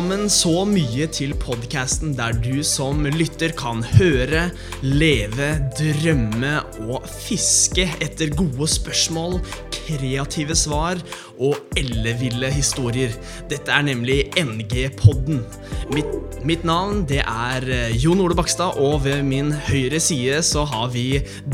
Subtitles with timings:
[0.00, 4.46] Velkommen så mye til podkasten der du som lytter kan høre,
[4.80, 6.54] leve, drømme
[6.86, 9.36] og fiske etter gode spørsmål,
[9.74, 11.02] kreative svar
[11.36, 13.12] og elleville historier.
[13.52, 15.44] Dette er nemlig NG-podden.
[15.92, 20.64] Mitt, mitt navn det er eh, Jon Ole Bakstad, og ved min høyre side så
[20.64, 21.10] har vi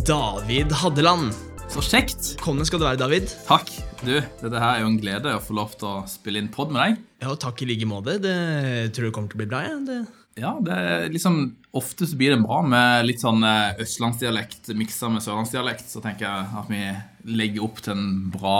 [0.06, 1.34] David Haddeland.
[1.76, 2.28] Så kjekt.
[2.38, 3.28] Velkommen skal du være, David.
[3.44, 3.68] Takk.
[4.00, 6.70] Du, dette her er jo en glede å få lov til å spille inn pod
[6.72, 7.02] med deg.
[7.20, 8.14] Ja, takk i like måte.
[8.22, 8.32] Det
[8.96, 9.60] tror jeg kommer til å bli bra.
[9.66, 9.74] Ja.
[9.84, 9.98] Det...
[10.40, 11.36] Ja, det er liksom
[11.76, 15.84] Ofte så blir det bra med litt sånn eh, østlandsdialekt miksa med sørlandsdialekt.
[15.92, 16.80] Så tenker jeg at vi
[17.36, 18.56] legger opp til en bra,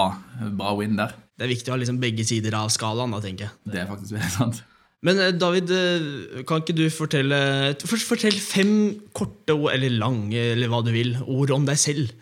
[0.53, 1.17] bra win der.
[1.41, 3.57] Det er viktig å ha liksom begge sider av skalaen, da, tenker jeg.
[3.73, 4.61] Det er faktisk veldig sant.
[5.09, 7.41] Men eh, David, eh, kan ikke du fortelle
[7.81, 8.77] Først fortell fem
[9.17, 12.13] korte eller lange, eller hva du vil, ord om deg selv.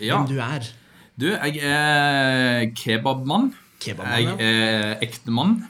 [0.00, 0.18] Ja.
[0.18, 0.72] Hvem du er.
[1.14, 3.52] Du, jeg er kebabmann.
[3.80, 5.62] Kebabmann, Jeg er ektemann.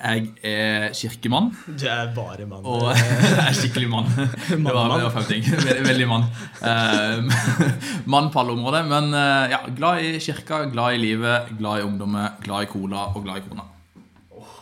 [0.00, 1.50] Jeg er kirkemann.
[1.66, 2.64] Du er bare mann.
[2.64, 4.06] Og jeg er skikkelig mann.
[4.14, 5.50] Det var, det var fem ting.
[5.50, 6.28] Veldig, veldig mann.
[6.62, 7.42] Eh,
[8.14, 8.86] mann på alle områder.
[8.88, 13.10] Men eh, ja, glad i kirka, glad i livet, glad i ungdommer, glad i cola
[13.14, 13.66] og glad i kona.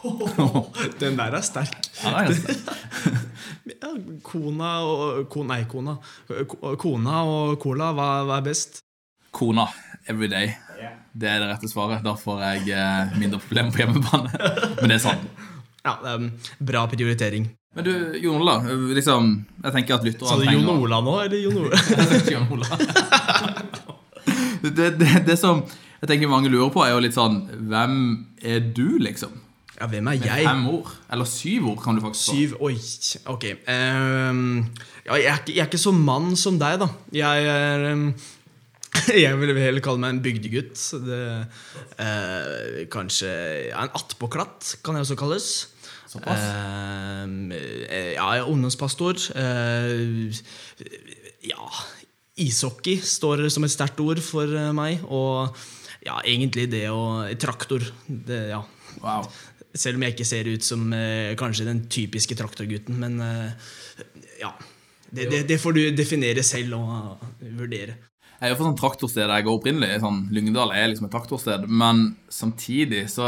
[1.01, 1.75] Den der er sterk.
[2.03, 3.25] Ja, det er ganske
[3.79, 3.91] Ja,
[4.25, 5.99] kona og Nei, kona.
[6.81, 8.81] Kona og cola, hva, hva er best?
[9.35, 9.69] Kona
[10.09, 10.55] every day.
[11.13, 12.03] Det er det rette svaret.
[12.05, 14.33] Da får jeg eh, mindre problemer på hjemmebane.
[14.81, 15.25] Men det er sånn.
[15.85, 16.31] Ja, det er en
[16.71, 17.49] Bra prioritering.
[17.77, 18.59] Men du, Jon Ola.
[18.97, 21.83] Liksom, jeg tenker at lyttere Sa du Jon Ola nå, eller Jon Ola?
[22.33, 22.71] Jon Ola.
[24.65, 25.63] det, det, det som
[25.99, 27.41] jeg tenker mange lurer på, er jo litt sånn
[27.71, 27.95] Hvem
[28.47, 29.35] er du, liksom?
[29.79, 30.47] Ja, hvem er Med jeg?
[30.47, 30.91] fem ord.
[31.13, 32.35] Eller syv ord, kan du faktisk få.
[32.35, 32.75] Syv Oi,
[33.31, 33.45] ok.
[33.71, 34.41] Ehm,
[35.07, 36.89] ja, jeg, er jeg er ikke så mann som deg, da.
[37.15, 38.09] Jeg er um,
[39.25, 40.83] Jeg vil heller kalle meg en bygdegutt.
[41.07, 41.21] Det,
[42.03, 43.31] eh, kanskje
[43.69, 45.51] ja, En attpåklatt, kan jeg også kalles.
[46.09, 46.43] Såpass.
[46.43, 47.55] Eh,
[48.17, 49.21] ja, jeg er ungdomspastor.
[49.39, 50.43] Eh,
[51.47, 51.71] ja
[52.39, 55.05] Ishockey står som et sterkt ord for meg.
[55.07, 55.55] Og
[56.03, 57.87] ja, egentlig det og Traktor.
[58.09, 58.65] Det, ja.
[59.03, 59.29] Wow.
[59.79, 63.71] Selv om jeg ikke ser ut som eh, kanskje den typiske traktorgutten, men eh,
[64.43, 64.53] ja.
[65.09, 66.91] Det, det, det får du definere selv og
[67.23, 67.95] uh, vurdere.
[68.39, 70.03] Jeg er jo sånn traktorsted jeg går opprinnelig.
[70.03, 71.65] Sånn, Lyngdal er liksom et traktorsted.
[71.67, 73.25] Men samtidig så,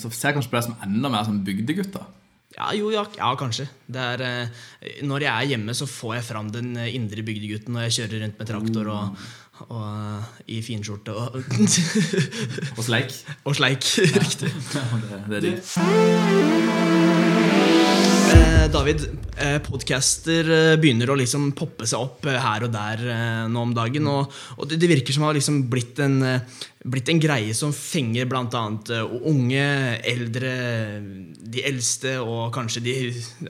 [0.00, 2.06] så ser jeg kanskje på det som enda mer som bygdegutter.
[2.56, 3.68] Ja, jo, ja, ja kanskje.
[3.86, 7.76] Det er, eh, når jeg er hjemme, så får jeg fram den eh, indre bygdegutten
[7.76, 9.28] når jeg kjører rundt med traktor og,
[9.66, 11.38] og eh, i finskjorte og,
[12.78, 13.14] Og sleik.
[13.44, 13.82] og sleik.
[14.22, 14.52] Riktig.
[14.52, 15.52] det, det er de.
[18.28, 19.04] Eh, David,
[19.40, 23.62] eh, podcaster eh, begynner å liksom poppe seg opp eh, her og der eh, nå
[23.68, 24.08] om dagen.
[24.10, 26.18] Og, og det, det virker som det har liksom blitt en,
[26.84, 28.64] blitt en greie som fenger bl.a.
[29.32, 29.64] unge,
[30.12, 30.52] eldre,
[31.38, 32.98] de eldste og kanskje de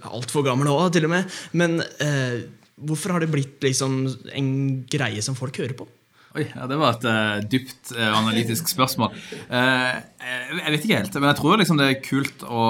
[0.07, 1.39] altfor gamle òg, til og med.
[1.59, 2.47] Men eh,
[2.87, 4.01] hvorfor har det blitt liksom
[4.35, 4.51] en
[4.91, 5.89] greie som folk hører på?
[6.37, 9.15] Oi, ja, Det var et uh, dypt uh, analytisk spørsmål.
[9.49, 12.67] Uh, jeg, vet ikke helt, men jeg tror liksom det er kult å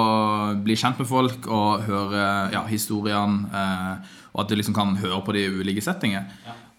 [0.63, 3.49] bli kjent med folk og høre ja, historiene.
[3.51, 6.29] eh, og at du liksom kan høre på de ulike settinger.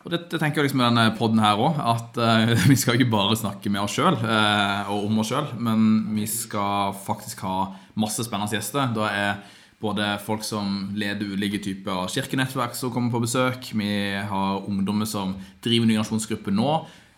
[0.01, 2.21] Og det, det tenker jeg liksom med denne podden her òg, at
[2.71, 5.83] vi skal ikke bare snakke med oss sjøl og om oss sjøl, men
[6.15, 7.57] vi skal faktisk ha
[8.01, 8.95] masse spennende gjester.
[8.97, 9.43] Da er
[9.81, 13.71] både folk som leder ulike typer av kirkenettverk som kommer på besøk.
[13.73, 13.93] Vi
[14.29, 16.75] har ungdommer som driver ny generasjonsgruppe nå.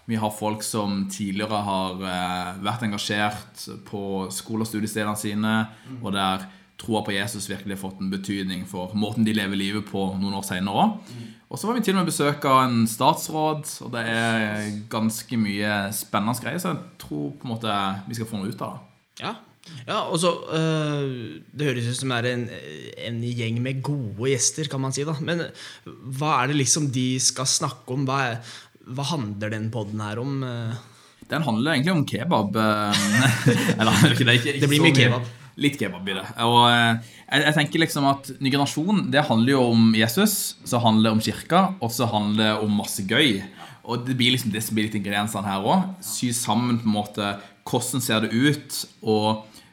[0.07, 5.53] Vi har folk som tidligere har eh, vært engasjert på skole- og studiestedene sine,
[6.01, 6.49] og der
[6.83, 10.35] troa på Jesus virkelig har fått en betydning for måten de lever livet på noen
[10.35, 11.13] år senere òg.
[11.53, 15.39] Og så var vi til og med besøk av en statsråd, og det er ganske
[15.39, 18.79] mye spennende greier, så jeg tror på en måte vi skal få noe ut av
[18.79, 18.89] det.
[19.23, 19.35] Ja,
[19.87, 22.49] ja og så øh, Det høres ut som det er en,
[23.09, 25.05] en gjeng med gode gjester, kan man si.
[25.07, 25.45] da Men
[25.87, 28.07] hva er det liksom de skal snakke om?
[28.09, 28.57] Hva, er,
[28.91, 30.43] hva handler den poden her om?
[30.43, 30.75] øh?
[31.31, 32.57] Den handler egentlig om kebab.
[32.57, 33.07] eh,
[33.79, 35.31] Eller ikke, det, ikke, ikke Det blir mye kebab.
[35.63, 36.25] Litt kebab i det.
[36.45, 40.81] Og eh, jeg, jeg tenker liksom at Ny generasjon det handler jo om Jesus, så
[40.83, 43.39] handler det om kirka, og så handler det om masse gøy.
[43.83, 45.89] Og det blir liksom det som blir litt ingrediensene her òg.
[46.05, 47.33] Sy sammen på en måte
[47.69, 49.17] hvordan ser det ut å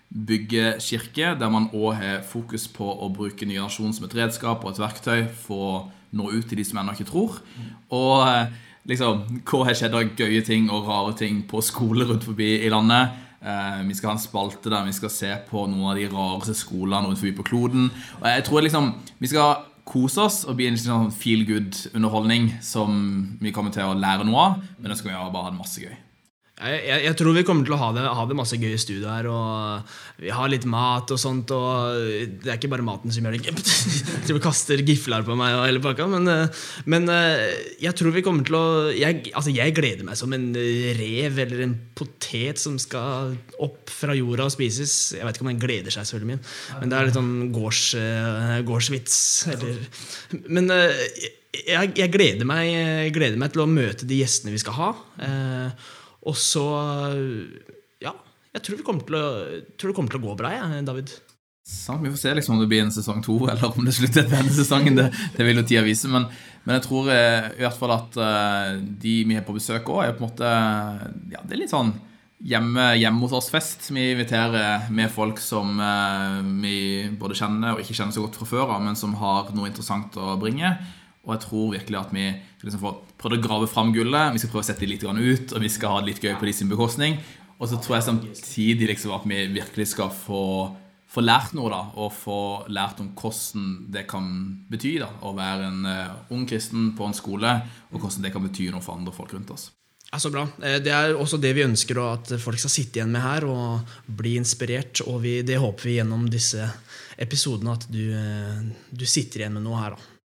[0.09, 4.63] bygge kirke, der man òg har fokus på å bruke ny Nasjon som et redskap
[4.65, 5.77] og et verktøy for å
[6.17, 7.37] nå ut til de som ennå ikke tror.
[7.93, 8.49] Og eh,
[8.89, 12.73] liksom, hva har skjedd av gøye ting og rare ting på skoler rundt forbi i
[12.73, 13.13] landet?
[13.39, 16.57] Eh, vi skal ha en spalte der vi skal se på noen av de rareste
[16.57, 17.89] skolene rundt forbi på kloden.
[18.19, 18.91] Og jeg tror liksom
[19.21, 22.99] vi skal kose oss og bli en sånn feel good-underholdning som
[23.41, 24.61] vi kommer til å lære noe av.
[24.77, 25.97] Men det skal vi bare ha det masse gøy.
[26.59, 29.07] Jeg, jeg, tror vi kommer til å ha det, ha det masse gøy i studio
[29.07, 29.27] her.
[29.31, 31.53] Og vi har litt mat og sånt.
[31.55, 33.53] Og det er ikke bare maten som gjør det
[34.29, 36.09] Jeg kaster gifler på meg og hele pakka.
[36.11, 37.45] Men, eh, men eh,
[37.79, 40.49] jeg tror vi kommer til å jeg, altså jeg gleder meg som en
[40.99, 44.97] rev eller en potet som skal opp fra jorda og spises.
[45.15, 46.39] Jeg vet ikke om den gleder seg så veldig
[46.79, 49.21] men det er litt sånn gårds, eh, gårdsvits.
[49.55, 49.79] Eller,
[50.51, 54.89] men jeg, jeg gleder, meg, gleder meg til å møte de gjestene vi skal ha.
[55.23, 55.87] Eh,
[56.27, 56.65] og så
[58.03, 58.15] Ja,
[58.55, 59.27] jeg tror, kommer til å,
[59.77, 61.13] det kommer til å gå bra, jeg, David.
[61.69, 64.25] Sant, Vi får se liksom om det blir en sesong to, eller om det slutter
[64.25, 64.97] denne sesongen.
[64.97, 66.09] Det, det vil jo tida vise.
[66.09, 66.25] Men,
[66.63, 70.05] men, jeg tror eh, i hvert fall at uh, de vi har på besøk òg,
[70.07, 70.53] er på en måte
[71.35, 71.93] Ja, det er litt sånn
[72.49, 73.91] hjemme, hjemme hos oss-fest.
[73.93, 75.75] Vi inviterer med folk som
[76.63, 79.69] vi både kjenner og ikke kjenner så godt fra før av, men som har noe
[79.69, 80.71] interessant å bringe.
[81.29, 82.25] Og jeg tror virkelig at vi
[82.63, 84.33] liksom får prøvd å grave fram gullet.
[84.33, 86.33] Vi skal prøve å sette det litt ut, og vi skal ha det litt gøy
[86.41, 87.19] på de sin bekostning.
[87.59, 90.43] Og så tror jeg samtidig liksom at vi virkelig skal få,
[91.05, 91.81] få, lært noe, da.
[92.01, 92.39] Og få
[92.73, 94.29] lært om hvordan det kan
[94.71, 97.59] bety da, å være en uh, ung kristen på en skole,
[97.91, 99.69] og hvordan det kan bety noe for andre folk rundt oss.
[100.09, 100.47] Ja, så bra.
[100.65, 103.91] Eh, det er også det vi ønsker at folk skal sitte igjen med her og
[104.09, 105.03] bli inspirert.
[105.05, 106.65] Og vi, det håper vi gjennom disse
[107.21, 109.93] episodene at du, eh, du sitter igjen med noe her.
[109.93, 110.18] da.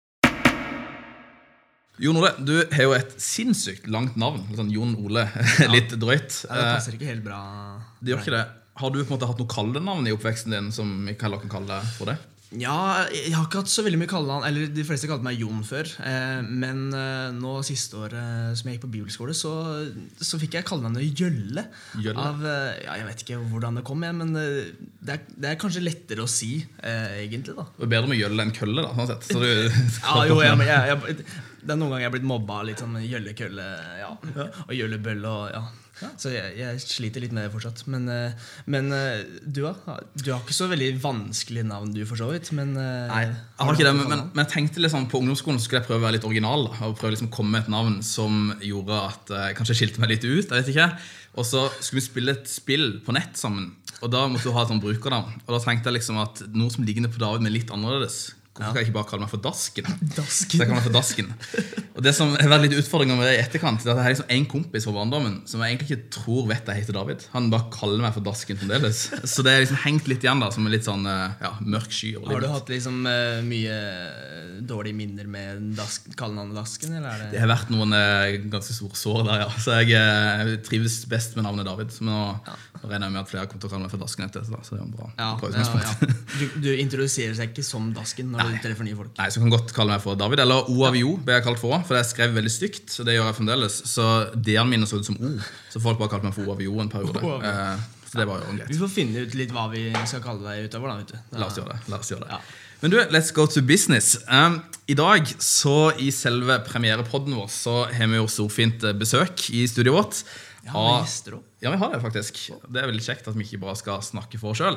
[2.02, 4.43] Jon Ole, du har jo et sinnssykt langt navn.
[4.58, 5.22] Sånn Jon Ole.
[5.75, 6.34] Litt drøyt.
[6.49, 7.38] Ja, det passer ikke helt bra.
[8.00, 8.43] Det gjør ikke det.
[8.82, 11.69] Har du på en måte hatt noe kallenavn i oppveksten din som vi kan kalle
[11.69, 12.16] det for det?
[12.60, 14.44] Ja, jeg har ikke hatt så veldig mye kallenavn.
[14.49, 15.88] Eller de fleste kalte meg Jon før.
[16.04, 19.52] Eh, men eh, nå siste året eh, som jeg gikk på bibelskole, så,
[20.20, 21.64] så fikk jeg kallenavnet Gjølle.
[22.02, 22.26] Gjølle.
[22.26, 22.44] Av,
[22.82, 26.31] ja, jeg vet ikke hvordan det kom, men det er, det er kanskje lettere å
[26.31, 27.56] si, egentlig.
[27.56, 28.93] da Det er bedre med Gjølle enn Kølle, da.
[28.99, 29.49] sånn sett så du,
[30.02, 31.28] ja, jo, jeg, jeg, jeg,
[31.62, 33.69] Det er noen ganger jeg har blitt mobba litt sånn Gjølle, Kølle
[34.02, 34.12] ja.
[34.66, 35.32] og Gjølle, Bølle.
[35.32, 35.64] Og, ja
[36.20, 37.84] så jeg, jeg, sliter litt med det fortsatt.
[37.93, 39.99] Men, eh, men eh, du, da?
[40.19, 42.50] Du har ikke så veldig vanskelig navn, du, for så vidt.
[42.56, 45.82] Men, eh, Nei, jeg har ikke det, men, men, jeg tenkte liksom på ungdomsskolen skulle
[45.82, 46.69] jeg prøve å være litt original.
[46.69, 50.02] Da, og prøve liksom å komme med et navn som gjorde at jeg kanskje skilte
[50.02, 50.44] meg litt ut.
[50.44, 50.90] jeg vet ikke
[51.40, 53.72] Og så skulle vi spille et spill på nett sammen.
[54.02, 55.43] Og da måtte du ha et sånt brukernavn.
[55.46, 58.32] Og da tenkte jeg liksom at noe som ligner på David, men litt annerledes.
[58.52, 59.87] Hvorfor skal jeg ikke bare kalle meg for Dasken?
[60.19, 60.58] Dasken.
[60.58, 61.28] Så jeg meg for Dasken.
[61.96, 64.04] Og Det som har vært litt utfordringa med det i etterkant, det er at jeg
[64.04, 67.25] har liksom en kompis fra barndommen som jeg egentlig ikke tror vet jeg heter David.
[67.32, 69.06] Han bare kaller meg for Dasken fremdeles.
[69.25, 71.96] Så det er liksom hengt litt igjen da, som en litt sånn eh, ja, mørk
[71.96, 72.10] sky.
[72.26, 73.78] Har du hatt liksom uh, mye
[74.69, 76.99] dårlige minner med dask, kallenavnet Dasken?
[76.99, 77.31] Eller er det...
[77.32, 79.49] det har vært noen uh, ganske store sår der, ja.
[79.64, 81.96] Så jeg uh, trives best med navnet David.
[81.96, 82.58] Så nå, ja.
[82.82, 84.44] nå regner jeg med at flere kommer til å kalle meg for Dasken etter.
[84.44, 86.20] Så det er en bra, ja, bra utgangspunkt.
[86.37, 88.32] Du, du, introduserer seg ikke som Dasken?
[88.32, 88.61] når Nei.
[88.62, 89.12] du for nye folk?
[89.19, 90.43] Nei, så kan godt kalle meg for David.
[90.44, 92.93] Eller OAVIO ble jeg kalt for òg, for jeg skrev veldig stygt.
[92.93, 93.79] Så det gjør jeg fremdeles.
[93.93, 95.33] Så D-ene mine så ut som O,
[95.73, 97.23] så folk bare kalte meg for OAVIO en periode.
[97.23, 98.69] Eh, så det var jo greit.
[98.69, 100.93] Vi får finne ut litt hva vi skal kalle deg utover.
[100.93, 101.39] da, vet du.
[101.41, 101.81] La oss gjøre det.
[101.93, 102.37] La oss gjøre det.
[102.37, 102.43] Ja.
[102.83, 104.17] Men du, let's go to business.
[104.27, 104.59] Um,
[104.91, 109.62] I dag, så i selve premierepodden vår, så har vi jo storfint fint besøk i
[109.71, 110.25] studioet vårt.
[110.67, 112.50] Ja, vi Ja, vi har det faktisk.
[112.69, 114.77] Det er veldig kjekt at vi ikke bare skal snakke for oss sjøl.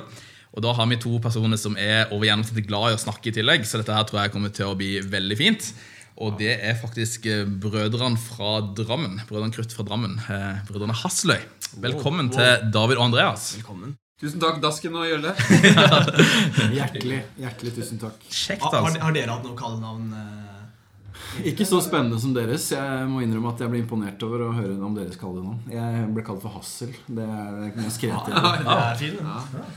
[0.56, 3.36] Og da har vi to personer som er over gjennomsnittet glad i å snakke i
[3.36, 5.68] tillegg, så dette her tror jeg kommer til å bli veldig fint.
[6.24, 9.20] Og det er faktisk eh, brødrene fra Drammen.
[9.27, 10.15] Brødrene Krutt fra Drammen.
[10.32, 11.41] Eh, brødrene Hasløy.
[11.84, 12.62] Velkommen wow, wow.
[12.62, 13.50] til David og Andreas.
[13.58, 13.98] Velkommen.
[14.24, 15.34] Tusen takk, Dasken og Gjølle.
[16.77, 18.22] hjertelig, hjertelig tusen takk.
[18.30, 18.80] Kjekt, altså.
[18.86, 20.13] har, har, dere hatt noe kallenavn?
[20.15, 21.50] Eh?
[21.51, 22.70] Ikke så spennende som deres.
[22.72, 25.60] Jeg må innrømme at jeg ble imponert over å høre om deres kallenavn.
[25.68, 26.96] Jeg ble kalt for Hassel.
[27.12, 28.39] Det er det mest kreative.
[28.39, 29.68] Ja, det er fint, ja.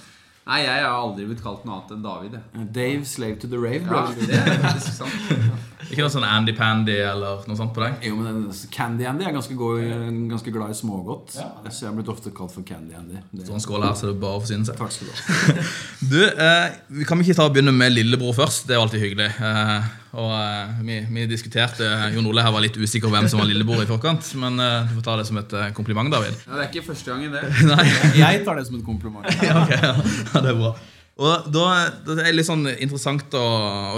[0.49, 2.39] Nei, jeg har aldri blitt kalt noe annet enn David.
[2.73, 3.85] Dave Slave to the Rave.
[3.85, 5.59] Ja, det er faktisk sant.
[5.87, 8.03] Ikke noe sånn Andy Pandy eller noe sånt på deg?
[8.09, 9.85] Jo, men Candy Andy er ganske, god,
[10.33, 11.37] ganske glad i smågodt.
[11.39, 11.49] Ja.
[11.69, 13.23] Så jeg har blitt ofte kalt for Candy Andy.
[13.31, 13.47] Det...
[13.47, 14.81] Står en skål her, så det er bare å forsyne seg.
[14.81, 15.69] Takk skal du ha.
[16.13, 18.67] du, eh, Kan vi ikke ta og begynne med lillebror først?
[18.67, 19.31] Det er jo alltid hyggelig.
[19.39, 23.43] Eh, og eh, vi, vi, diskuterte Jon Ole her var litt usikker på hvem som
[23.43, 24.35] var lillebror i forkant.
[24.43, 26.37] Men eh, du får ta det som et eh, kompliment, David.
[26.47, 27.45] Ja, Det er ikke første gangen, det.
[27.73, 27.89] Nei.
[28.19, 29.29] Jeg tar det som et kompliment.
[29.49, 29.97] ja, okay, ja.
[30.35, 30.77] ja, det er bra
[31.19, 31.65] og da,
[32.07, 33.47] Det er det litt sånn interessant å,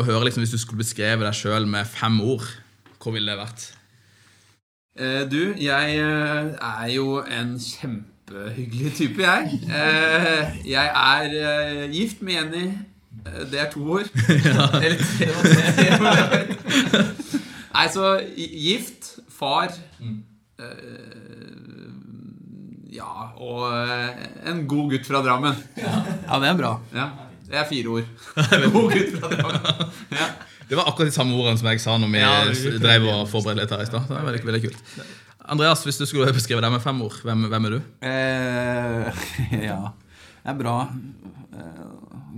[0.00, 2.46] å høre liksom, Hvis du skulle beskrevet deg sjøl med fem ord,
[3.00, 3.66] hvor ville det vært?
[5.00, 9.60] Eh, du, jeg eh, er jo en kjempehyggelig type, jeg.
[9.68, 12.64] Eh, jeg er eh, gift med Jenny.
[13.24, 14.10] Eh, det er to ord.
[14.84, 15.28] Eller tre.
[17.70, 20.18] Nei, så gift, far mm.
[22.90, 25.58] Ja, og eh, en god gutt fra Drammen.
[25.78, 26.72] Ja, det er bra.
[26.94, 27.10] Ja,
[27.46, 28.08] Det er fire ord.
[28.76, 29.92] god gutt fra Drammen.
[30.14, 30.30] Ja.
[30.70, 33.64] Det var akkurat de samme ordene som jeg sa når vi ja, drev og forberedte
[33.64, 34.04] litt her i stad.
[34.06, 34.92] Det er veldig, veldig kult.
[35.50, 37.80] Andreas, hvis du skulle beskrive deg med fem ord, hvem, hvem er du?
[38.06, 39.24] Eh,
[39.70, 39.80] ja.
[40.40, 40.76] Jeg er bra.
[41.58, 41.86] Eh,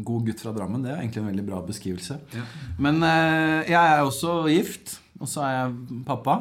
[0.08, 0.84] god gutt fra Drammen.
[0.84, 2.16] Det er egentlig en veldig bra beskrivelse.
[2.36, 2.44] Ja.
[2.80, 6.38] Men eh, jeg er også gift, og så er jeg pappa.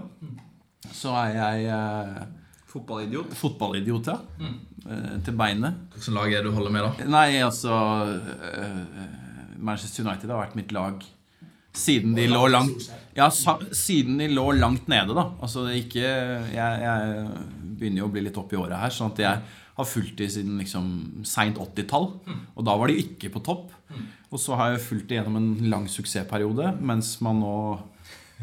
[0.96, 2.24] Så er jeg eh,
[2.72, 3.34] Fotballidiot.
[3.36, 4.20] fotballidiot, ja.
[4.42, 5.80] Eh, til beinet.
[5.94, 7.10] Hvilket lag er det du holder med, da?
[7.12, 7.74] Nei, altså
[8.48, 8.78] eh,
[9.60, 11.04] Manchester United har vært mitt lag
[11.72, 15.30] siden de lå langt Ja, sa, siden de lå langt nede, da.
[15.44, 17.28] Altså det ikke jeg, jeg
[17.80, 19.44] begynner jo å bli litt opp i året her, sånn at jeg
[19.78, 20.90] har fulgt de siden liksom
[21.28, 22.10] seint 80-tall.
[22.56, 23.72] Og da var de ikke på topp.
[24.32, 27.56] Og så har jeg fulgt de gjennom en lang suksessperiode, mens man nå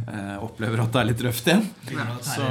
[0.07, 1.65] eh, opplever at det er litt røft igjen.
[2.25, 2.47] Så,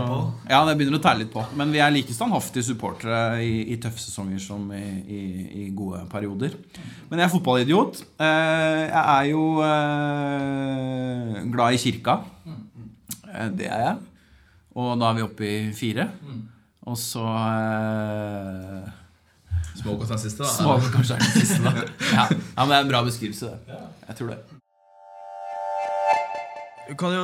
[0.49, 1.43] ja, det begynner å tære litt på.
[1.59, 5.21] Men vi er like standhaftige supportere i, i tøffe sesonger som i, i,
[5.63, 6.57] i gode perioder.
[7.09, 8.03] Men jeg er fotballidiot.
[8.19, 12.19] Eh, jeg er jo eh, glad i kirka.
[13.31, 13.97] Eh, det er jeg.
[14.77, 16.09] Og da er vi oppe i fire.
[16.87, 18.93] Og så eh,
[19.77, 20.77] er den siste, da?
[20.93, 21.73] Kanskje er den siste, da.
[22.17, 22.27] Ja.
[22.29, 23.81] ja, men det er en bra beskrivelse, det.
[24.07, 24.56] Jeg tror det.
[26.87, 27.23] Du kan jo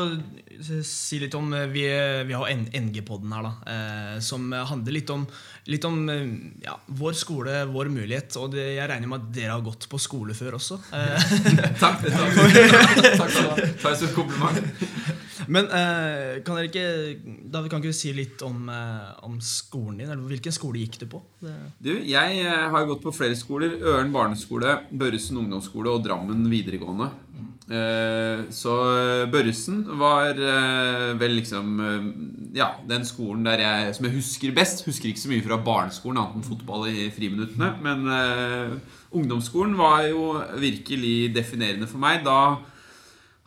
[0.84, 1.84] si litt om eh, Vi,
[2.28, 3.54] vi har NG-podden her, da.
[3.74, 5.26] Eh, som handler litt om,
[5.72, 6.34] litt om eh,
[6.66, 8.36] ja, vår skole, vår mulighet.
[8.42, 10.80] Og det, jeg regner med at dere har gått på skole før også.
[10.94, 11.34] Eh,
[11.84, 12.04] Takk.
[12.04, 12.12] Vi.
[12.14, 13.72] Takk for det.
[13.80, 14.62] Takk for som kompliment.
[15.48, 16.86] men eh, kan dere ikke
[17.52, 20.10] David, kan ikke du si litt om, eh, om skolen din?
[20.12, 21.24] Eller hvilken skole gikk du på?
[21.44, 23.80] Det, Du, jeg eh, har gått på flere skoler.
[23.82, 27.12] Øren barneskole, Børresen ungdomsskole og Drammen videregående.
[27.72, 31.78] Eh, Så eh, Børresen var eh, vel liksom
[32.54, 34.84] Ja, den skolen der jeg, som jeg husker best.
[34.86, 37.72] Husker ikke så mye fra barneskolen, annet enn fotball i friminuttene.
[37.82, 38.76] Men uh,
[39.16, 42.22] ungdomsskolen var jo virkelig definerende for meg.
[42.28, 42.60] Da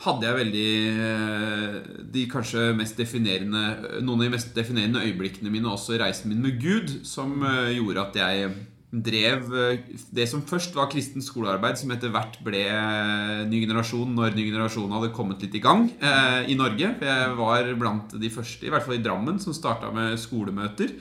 [0.02, 5.94] hadde jeg veldig de kanskje mest definerende Noen av de mest definerende øyeblikkene mine, også
[5.94, 8.50] i reisen min med Gud, som gjorde at jeg
[8.90, 9.80] drev eh,
[10.14, 14.48] det som først var kristent skolearbeid, som etter hvert ble eh, Ny generasjon når Ny
[14.50, 16.92] generasjon hadde kommet litt i gang eh, i Norge.
[17.02, 20.94] Jeg var blant de første, i hvert fall i Drammen, som starta med skolemøter.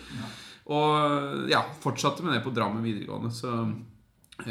[0.65, 3.29] Og ja, fortsatte med det på Drammen videregående.
[3.33, 3.53] Så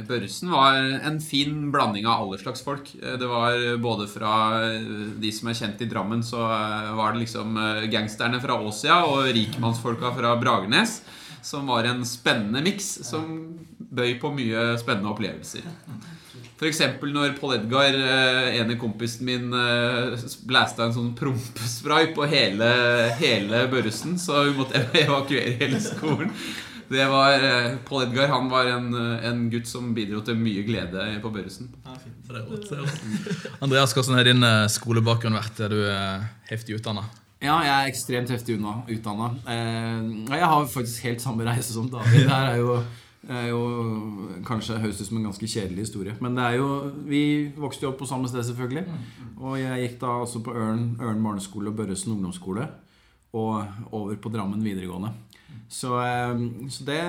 [0.09, 2.88] Børresen var en fin blanding av alle slags folk.
[3.03, 4.87] Eh, Det var både fra eh,
[5.21, 9.03] de som er kjent i Drammen, så eh, var det liksom eh, gangsterne fra Åsia
[9.11, 11.03] og rikmannsfolka fra Bragernes.
[11.44, 13.28] Som var en spennende miks som
[13.94, 15.66] bøy på mye spennende opplevelser.
[16.54, 16.80] F.eks.
[17.02, 20.14] når Pål Edgar, eh, ene kompisen min, eh,
[20.46, 22.68] blæsta en sånn prompespray på hele,
[23.18, 26.30] hele Børresen, så vi måtte evakuere hele skolen.
[26.88, 31.08] Det var, eh, Pål Edgar han var en, en gutt som bidro til mye glede
[31.24, 31.72] på Børresen.
[32.30, 32.70] Rått.
[33.60, 35.60] Andreas, hvordan har din skolebakgrunn vært?
[35.66, 35.82] Er du
[36.48, 37.04] heftig utdanna?
[37.44, 39.26] Ja, jeg er ekstremt heftig utdanna.
[39.52, 42.22] Eh, jeg har faktisk helt samme reise som David.
[42.24, 42.76] Det her er jo,
[43.28, 43.58] er jo
[44.48, 46.14] kanskje høres ut som en ganske kjedelig historie.
[46.24, 46.68] Men det er jo,
[47.04, 48.86] vi vokste jo opp på samme sted, selvfølgelig.
[49.42, 52.64] Og jeg gikk da også på Ørn, Ørn barneskole og Børresen ungdomsskole.
[53.36, 55.12] Og over på Drammen videregående.
[55.75, 56.35] Så, eh,
[56.71, 57.00] så det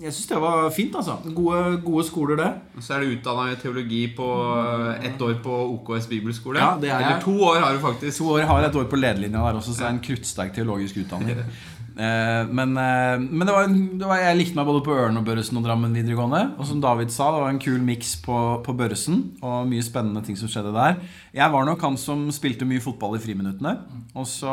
[0.00, 1.18] Jeg syns det var fint, altså.
[1.36, 2.50] Gode, gode skoler, det.
[2.80, 4.28] Så er du utdanna i teologi på
[4.62, 6.62] eh, ett år på OKS bibelskole.
[6.62, 7.10] Ja, det er jeg.
[7.10, 8.18] Eller to år har du faktisk.
[8.22, 10.54] To år jeg har et år på lederlinja der også, så det er en kruttsterk
[10.56, 11.44] teologisk utdanning.
[11.96, 15.16] Eh, men eh, men det var en, det var, jeg likte meg både på Ørn
[15.16, 16.42] og Børresen og Drammen videregående.
[16.60, 18.36] Og som David sa, det var en kul miks på,
[18.66, 19.22] på Børresen.
[19.40, 20.98] Og mye spennende ting som skjedde der.
[21.36, 23.76] Jeg var nok han som spilte mye fotball i friminuttene.
[24.16, 24.52] Og så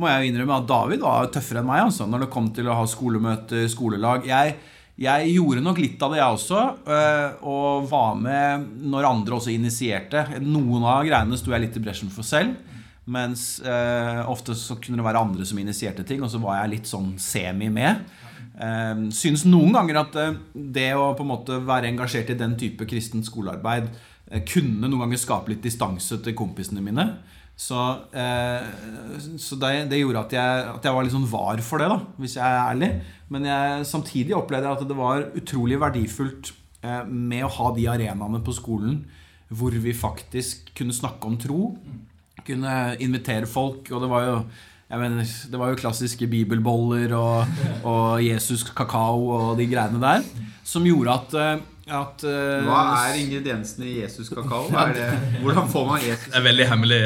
[0.00, 2.70] må jeg jo innrømme at David var tøffere enn meg altså, når det kom til
[2.72, 4.24] å ha skolemøter, skolelag.
[4.30, 4.56] Jeg,
[5.04, 6.62] jeg gjorde nok litt av det, jeg også.
[6.88, 10.24] eh, Og var med når andre også initierte.
[10.40, 12.56] Noen av greiene sto jeg litt i bresjen for selv.
[13.10, 16.76] Mens eh, ofte så kunne det være andre som initierte ting, og så var jeg
[16.76, 18.04] litt sånn semi med.
[18.54, 22.54] Eh, synes noen ganger at eh, det å på en måte være engasjert i den
[22.60, 23.90] type kristent skolearbeid
[24.30, 27.08] eh, kunne noen ganger skape litt distanse til kompisene mine.
[27.58, 27.78] Så,
[28.16, 28.70] eh,
[29.38, 31.98] så det, det gjorde at jeg, at jeg var litt sånn var for det, da,
[32.22, 32.92] hvis jeg er ærlig.
[33.34, 37.90] Men jeg, samtidig opplevde jeg at det var utrolig verdifullt eh, med å ha de
[37.92, 39.02] arenaene på skolen
[39.52, 41.60] hvor vi faktisk kunne snakke om tro.
[42.46, 44.36] Kunne invitere folk, og det var jo
[44.92, 47.46] jeg mener, det var jo klassiske bibelboller og,
[47.88, 50.26] og Jesus kakao og de greiene der.
[50.68, 54.68] Som gjorde at, eh, at uh, Hva er ingrediensene i Jesus kakao?
[54.70, 55.06] Hva det,
[55.42, 56.28] hvordan får man Jesus?
[56.28, 56.98] Det er veldig hemmelig.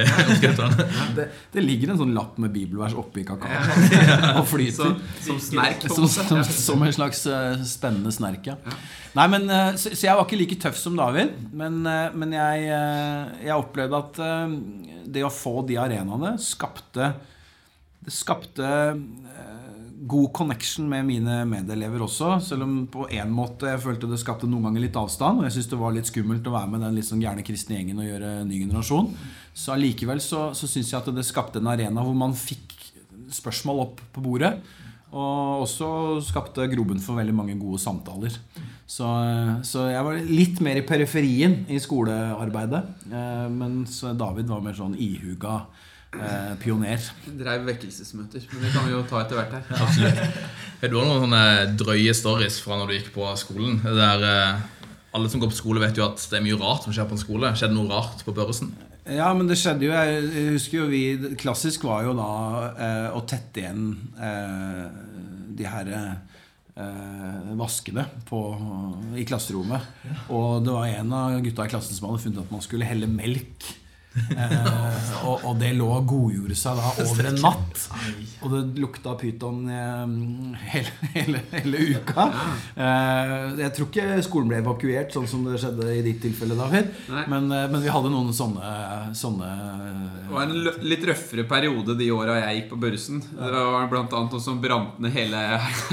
[1.17, 3.49] det, det ligger en sånn lapp med bibelvers oppi kakao.
[4.43, 4.77] Og flyter.
[4.77, 5.87] Som, som snerk?
[5.89, 8.59] Som, som, som en slags uh, spennende snerk, ja.
[9.17, 11.33] Nei, men, uh, så, så jeg var ikke like tøff som David.
[11.57, 11.81] Men,
[12.13, 12.69] men jeg,
[13.47, 14.21] jeg opplevde at
[15.09, 17.15] det å få de arenaene skapte
[18.07, 18.67] det skapte
[20.07, 22.37] god connection med mine medelever også.
[22.45, 25.41] Selv om på en måte jeg følte det skapte noen ganger litt avstand.
[25.41, 27.79] Og jeg syntes det var litt skummelt å være med den litt sånn gærne kristne
[27.79, 29.13] gjengen og gjøre ny generasjon.
[29.57, 32.75] Så allikevel så, så syns jeg at det skapte en arena hvor man fikk
[33.35, 34.55] spørsmål opp på bordet.
[35.17, 35.89] Og også
[36.27, 38.35] skapte grobunn for veldig mange gode samtaler.
[38.87, 39.07] Så,
[39.67, 42.83] så, jeg var litt mer i periferien i skolearbeidet.
[43.11, 45.65] Eh, mens David var mer sånn ihuga
[46.23, 47.03] eh, pioner.
[47.27, 48.47] Dreiv vekkelsesmøter.
[48.53, 49.69] Men det kan vi jo ta etter hvert her.
[49.87, 50.41] Absolutt.
[50.81, 51.45] Har du noen sånne
[51.79, 53.81] drøye stories fra når du gikk på skolen?
[53.85, 56.95] Der, eh, alle som går på skole, vet jo at det er mye rart som
[56.97, 57.55] skjer på en skole.
[57.57, 58.75] Skjedde noe rart på Børresen?
[59.07, 59.93] Ja, men det skjedde jo.
[59.95, 62.31] Jeg husker jo vi Klassisk var jo da
[62.75, 64.87] eh, å tette igjen eh,
[65.57, 68.41] de her eh, vaskene på,
[69.17, 69.87] i klasserommet.
[70.35, 73.09] Og det var en av gutta i klassen som hadde funnet at man skulle helle
[73.11, 73.71] melk
[74.37, 77.83] Eh, og, og, det lå og godgjorde seg da over en natt.
[78.45, 80.05] Og det lukta pyton eh,
[80.73, 82.27] hele, hele, hele, uka.
[82.75, 86.93] Eh, jeg tror ikke skolen ble evakuert, sånn som det skjedde i ditt tilfelle, David.
[87.09, 88.71] Men, eh, men, vi hadde noen sånne,
[89.17, 89.51] sånne
[90.27, 93.23] Det var en litt røffere periode de åra jeg gikk på Børresen.
[93.37, 95.43] Det var annet noe som brant ned hele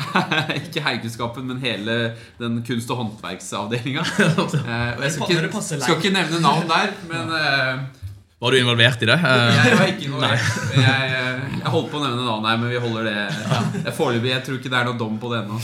[0.62, 1.98] Ikke heikunnskapen, men hele
[2.40, 4.06] den kunst- og håndverksavdelinga.
[4.64, 7.82] Eh, jeg skal ikke, skal ikke nevne navn der, men eh,
[8.44, 9.16] var du involvert i det?
[9.24, 10.48] Jeg var ikke involvert.
[10.76, 14.34] Jeg, eh, jeg, holdt på å nevne navnet her, men vi holder det Det foreløpig.
[14.34, 15.60] Jeg tror ikke det er noe dom på det ennå.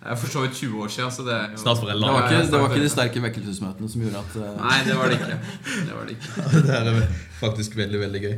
[0.00, 1.10] Det er for så vidt 20 år siden.
[1.12, 2.06] Så det, Snart foreldre.
[2.06, 4.46] Det var ikke, det var ikke de sterke vekkelsesmøtene som gjorde at uh...
[4.62, 5.36] Nei, det var det ikke.
[5.66, 6.46] Det var det ikke.
[6.70, 7.04] Det er
[7.42, 8.34] faktisk veldig, veldig gøy.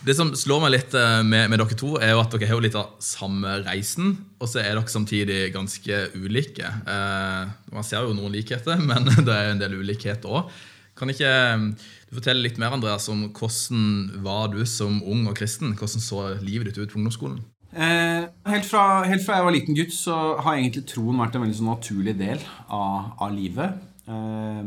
[0.00, 2.56] Det som slår meg litt eh, med, med, dere to, er jo at dere har
[2.56, 6.64] jo litt av samme reisen, og så er dere samtidig ganske ulike.
[6.64, 10.48] Eh, man ser jo noen likheter, men det er en del ulikhet òg.
[10.96, 11.68] Kan ikke eh,
[12.08, 15.76] du fortelle litt mer Andreas, om hvordan var du som ung og kristen?
[15.76, 17.44] Hvordan så livet ditt ut på ungdomsskolen?
[17.70, 21.44] Eh, helt, fra, helt, fra, jeg var liten gutt, så har egentlig troen vært en
[21.44, 22.40] veldig sånn naturlig del
[22.72, 23.84] av, av livet.
[24.08, 24.62] Eh,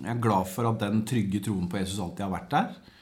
[0.00, 2.94] jeg er glad for at den trygge troen på Jesus alltid har vært der.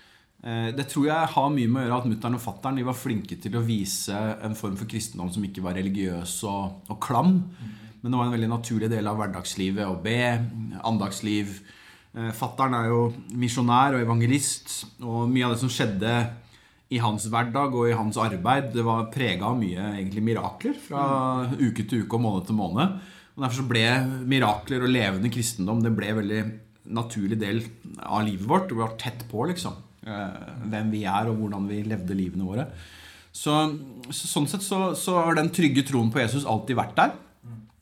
[0.46, 3.38] Eh, det tror jeg har mye med å gjøre at mutter'n og fatter'n var flinke
[3.42, 4.14] til å vise
[4.46, 7.40] en form for kristendom som ikke var religiøs og, og, klam.
[7.98, 10.20] Men det var en veldig naturlig del av hverdagslivet å be,
[10.86, 11.56] andagsliv.
[12.14, 13.00] Eh, fatter'n er jo
[13.34, 16.12] misjonær og evangelist, og mye av det som skjedde
[16.94, 21.48] i hans hverdag og i hans arbeid, det var prega av mye egentlig mirakler fra
[21.58, 23.00] uke til uke og måned til måned.
[23.34, 23.82] Og Derfor så ble
[24.30, 26.44] mirakler og levende kristendom det ble en veldig
[26.94, 27.64] naturlig del
[27.98, 28.70] av livet vårt.
[28.70, 29.74] Det var tett på, liksom.
[30.06, 32.68] Eh, hvem vi er, og hvordan vi levde livene våre.
[33.34, 33.52] Så,
[34.14, 37.16] så Sånn sett så, så, har den trygge troen på Jesus alltid vært der.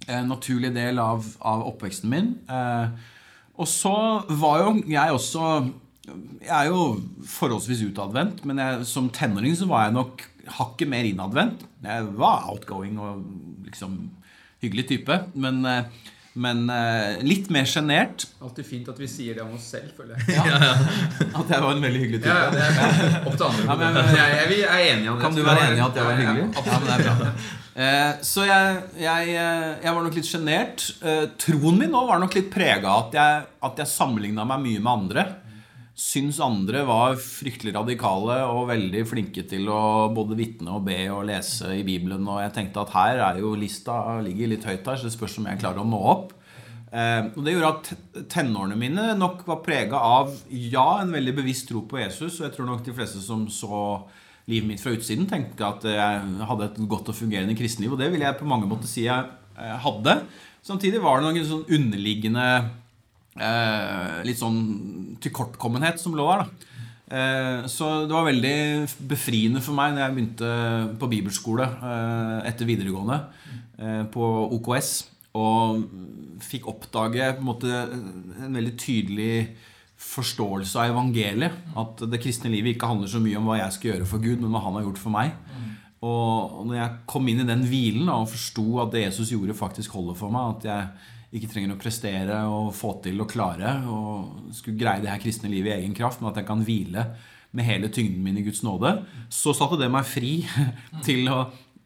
[0.08, 2.30] En naturlig del av, av oppveksten min.
[2.48, 3.10] Eh,
[3.60, 3.96] og så
[4.40, 5.44] var jo jeg også
[6.04, 6.80] Jeg er jo
[7.28, 10.24] forholdsvis utadvendt, men jeg, som tenåring så var jeg nok
[10.58, 11.62] hakket mer innadvendt.
[11.84, 13.22] Jeg var outgoing og
[13.68, 14.00] liksom
[14.64, 15.20] hyggelig type.
[15.36, 16.02] Men eh,
[16.34, 18.26] men uh, litt mer sjenert.
[18.42, 20.34] Alltid fint at vi sier det om oss selv, føler jeg.
[20.34, 20.46] Ja.
[20.50, 20.72] ja,
[21.40, 22.34] At jeg var en veldig hyggelig type.
[22.34, 23.66] Ja, det er opp til andre.
[23.68, 26.08] men, men, jeg, jeg, jeg, er enig i Kan du være enig i at jeg
[26.08, 26.48] var hyggelig?
[26.58, 27.30] Ja, men det er bra.
[27.74, 30.84] Eh, så jeg, jeg, eh, jeg, var nok litt sjenert.
[31.02, 34.62] Eh, troen min nå var nok litt prega av at jeg, at jeg sammenligna meg
[34.62, 35.26] mye med andre
[35.94, 41.26] syns andre var fryktelig radikale og veldig flinke til å både vitne og be og
[41.28, 42.26] lese i Bibelen.
[42.26, 45.38] Og jeg tenkte at her er jo lista ligger litt høyt her, så det spørs
[45.38, 46.34] om jeg klarer å nå opp.
[46.90, 51.70] Eh, og Det gjorde at tenårene mine nok var prega av ja, en veldig bevisst
[51.70, 52.40] tro på Jesus.
[52.40, 54.02] Og jeg tror nok de fleste som så
[54.50, 57.94] livet mitt fra utsiden, tenkte at jeg hadde et godt og fungerende kristenliv.
[57.94, 60.24] Og det vil jeg på mange måter si jeg eh, hadde.
[60.64, 62.48] Samtidig var det noen sånn underliggende
[63.34, 64.60] litt sånn
[65.22, 66.44] tilkortkommenhet som lå der.
[66.44, 68.56] da eh, så det var veldig
[69.10, 70.52] befriende for meg når jeg begynte
[71.00, 73.20] på bibelskole eh, etter videregående
[73.78, 74.92] eh, på OKS.
[75.34, 75.82] Og
[76.44, 79.48] fikk oppdage en, måte, en veldig tydelig
[80.04, 81.74] forståelse av evangeliet.
[81.80, 84.38] At det kristne livet ikke handler så mye om hva jeg skal gjøre for Gud,
[84.42, 85.34] men hva han har gjort for meg.
[86.04, 89.96] Og når jeg kom inn i den hvilen og forsto at det Jesus gjorde, faktisk
[89.96, 94.52] holder for meg, at jeg ikke trenger å prestere og få til og klare og
[94.54, 97.08] skulle greie det her kristne livet i egen kraft, men at jeg kan hvile
[97.54, 98.96] med hele tyngden min i Guds nåde,
[99.30, 100.36] så satte det meg fri
[101.06, 101.44] til å,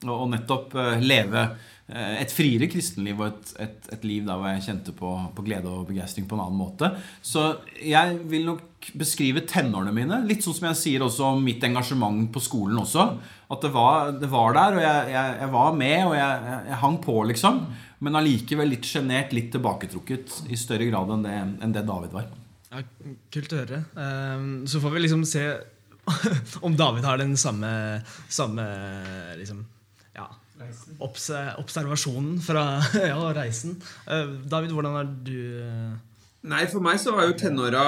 [0.09, 4.53] å nettopp eh, leve eh, et friere kristenliv og et, et, et, liv der hvor
[4.53, 6.93] jeg kjente på, på glede og begeistring på en annen måte.
[7.21, 7.51] Så
[7.85, 12.31] jeg vil nok beskrive tenårene mine litt sånn som jeg sier også om mitt engasjement
[12.33, 13.11] på skolen også.
[13.53, 16.83] At det var, det var der, og jeg, jeg, jeg, var med, og jeg, jeg
[16.85, 17.63] hang på, liksom
[18.05, 22.29] men allikevel litt sjenert, litt tilbaketrukket i større grad enn det, enn det David var.
[22.69, 22.83] Ja,
[23.33, 23.81] kult å høre.
[23.99, 25.45] Ehm, så får vi liksom se
[26.67, 27.71] om David har den samme,
[28.29, 28.67] samme
[29.41, 29.65] liksom,
[30.17, 30.29] ja,
[31.05, 31.31] obs
[31.61, 32.67] observasjonen fra
[33.13, 33.79] ja, reisen.
[34.07, 35.97] Eh, David, hvordan er du eh?
[36.47, 37.85] Nei, for meg så var jo tenåra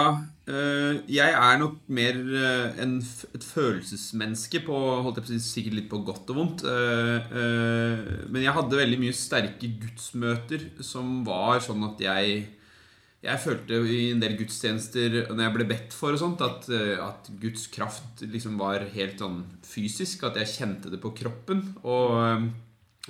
[0.50, 5.42] øh, Jeg er nok mer øh, en, et følelsesmenneske på holdt jeg på å si,
[5.44, 6.64] Sikkert litt på godt og vondt.
[6.66, 12.48] øh, men jeg hadde veldig mye sterke gudsmøter som var sånn at jeg
[13.20, 16.70] jeg følte i en del gudstjenester når jeg ble bedt for og sånt, at,
[17.04, 20.24] at Guds kraft liksom var helt sånn fysisk.
[20.24, 21.60] At jeg kjente det på kroppen.
[21.84, 22.16] Og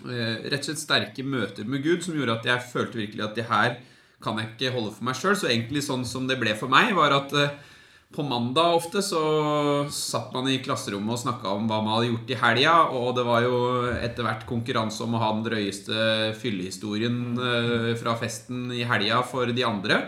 [0.03, 3.47] rett og slett sterke møter med Gud som gjorde at jeg følte virkelig at det
[3.53, 3.79] her
[4.23, 5.37] kan jeg ikke holde for meg sjøl.
[5.39, 7.59] Så egentlig sånn som det ble for meg, var at eh,
[8.11, 9.21] på mandag ofte så
[9.95, 13.27] satt man i klasserommet og snakka om hva man hadde gjort i helga, og det
[13.29, 13.61] var jo
[13.93, 19.55] etter hvert konkurranse om å ha den drøyeste fyllehistorien eh, fra festen i helga for
[19.55, 20.03] de andre.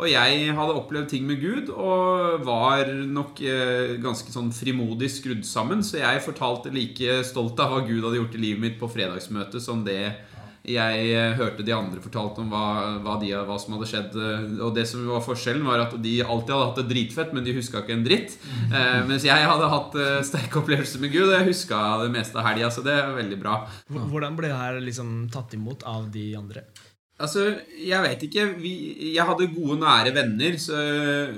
[0.00, 5.44] Og jeg hadde opplevd ting med Gud og var nok eh, ganske sånn frimodig skrudd
[5.44, 8.88] sammen, så jeg fortalte like stolt av hva Gud hadde gjort i livet mitt på
[8.94, 10.00] fredagsmøtet som det
[10.62, 14.14] jeg eh, hørte de andre fortalte om hva, hva, de, hva som hadde skjedd.
[14.14, 17.42] eh, Og det som var forskjellen, var at de alltid hadde hatt det dritfett, men
[17.46, 18.36] de huska ikke en dritt.
[18.70, 22.38] Eh, mens jeg hadde hatt eh, sterke opplevelser med Gud, og jeg huska det meste
[22.38, 22.70] av helga.
[22.70, 23.56] Så det er veldig bra.
[23.90, 26.62] Hvordan ble det her liksom tatt imot av de andre?
[27.22, 27.42] Altså,
[27.78, 28.44] jeg vet ikke.
[28.58, 28.72] Vi,
[29.14, 30.78] jeg hadde gode, nære venner så,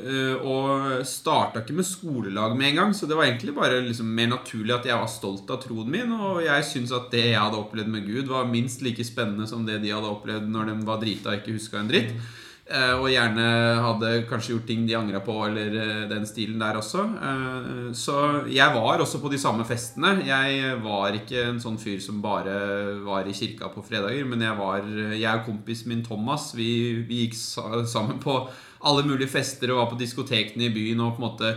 [0.01, 2.95] øh, og starta ikke med skolelag med en gang.
[2.97, 6.15] Så det var egentlig bare liksom mer naturlig at jeg var stolt av troen min.
[6.15, 9.67] Og jeg syns at det jeg hadde opplevd med Gud, var minst like spennende som
[9.69, 12.17] det de hadde opplevd når de var drita og ikke huska en dritt.
[12.65, 13.45] Eh, og gjerne
[13.85, 17.03] hadde kanskje gjort ting de angra på, eller eh, den stilen der også.
[17.13, 18.17] Eh, så
[18.49, 20.15] jeg var også på de samme festene.
[20.25, 22.57] Jeg var ikke en sånn fyr som bare
[23.05, 27.27] var i kirka på fredager, men jeg var Jeg og kompisen min Thomas, vi, vi
[27.27, 28.39] gikk sammen på
[28.85, 31.57] alle mulige fester og var på diskotekene i byen og på en måte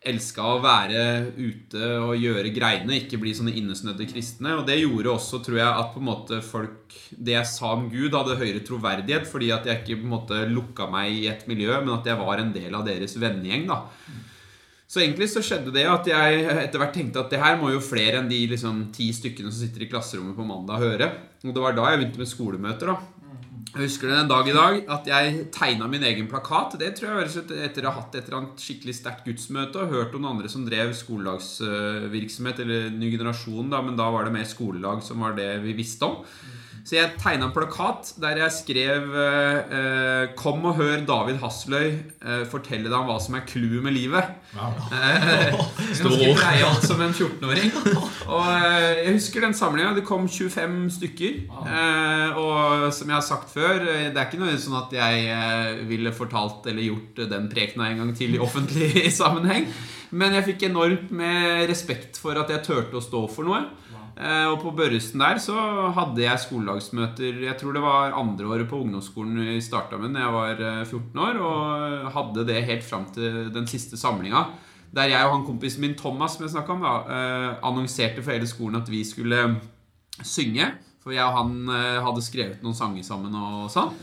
[0.00, 1.00] elska å være
[1.36, 4.54] ute og gjøre greiene, ikke bli sånne innesnødde kristne.
[4.56, 7.84] Og det gjorde også, tror jeg, at på en måte folk Det jeg sa om
[7.92, 11.44] Gud, hadde høyere troverdighet, fordi at jeg ikke på en måte lukka meg i et
[11.50, 13.68] miljø, men at jeg var en del av deres vennegjeng.
[13.70, 13.84] da
[14.90, 17.78] så egentlig så skjedde det at jeg etter hvert tenkte at det her må jo
[17.78, 21.06] flere enn de liksom, ti stykkene som sitter i klasserommet på mandag høre.
[21.44, 22.90] Og det var da jeg begynte med skolemøter.
[22.90, 23.19] da
[23.70, 26.74] jeg husker det en dag i dag at jeg tegna min egen plakat.
[26.80, 29.92] Det tror jeg var etter å ha hatt et eller annet skikkelig sterkt gudsmøte og
[29.94, 34.34] hørt om noen andre som drev skolelagsvirksomhet, eller ny generasjon, da, men da var det
[34.34, 36.24] mer skolelag som var det vi visste om.
[36.86, 41.88] Så jeg tegna en plakat der jeg skrev eh, 'Kom og hør David Hasløy
[42.24, 44.30] eh, fortelle deg om hva som er clouet med livet'.
[44.56, 45.52] Eh,
[46.00, 47.70] Ganske breialt som en 14-åring.
[48.26, 49.94] Og eh, jeg husker den samlinga.
[49.98, 51.38] Det kom 25 stykker.
[51.66, 55.28] Eh, og som jeg har sagt før, eh, det er ikke noe sånn at jeg
[55.30, 59.68] eh, ville fortalt eller gjort den prekena en gang til i offentlig sammenheng.
[60.10, 63.60] Men jeg fikk enormt med respekt for at jeg turte å stå for noe.
[64.20, 65.56] Eh, Og på Børresen der så
[65.96, 70.26] hadde jeg skolelagsmøter Jeg tror det var andre året på ungdomsskolen vi starta med da
[70.26, 71.40] jeg var eh, 14 år.
[71.40, 74.44] Og hadde det helt fram til den siste samlinga.
[74.92, 78.48] Der jeg og han kompisen min Thomas som jeg om da, eh, annonserte for hele
[78.50, 79.56] skolen at vi skulle
[80.22, 80.66] synge.
[81.00, 83.94] For jeg og han eh, hadde skrevet noen sanger sammen og sånn.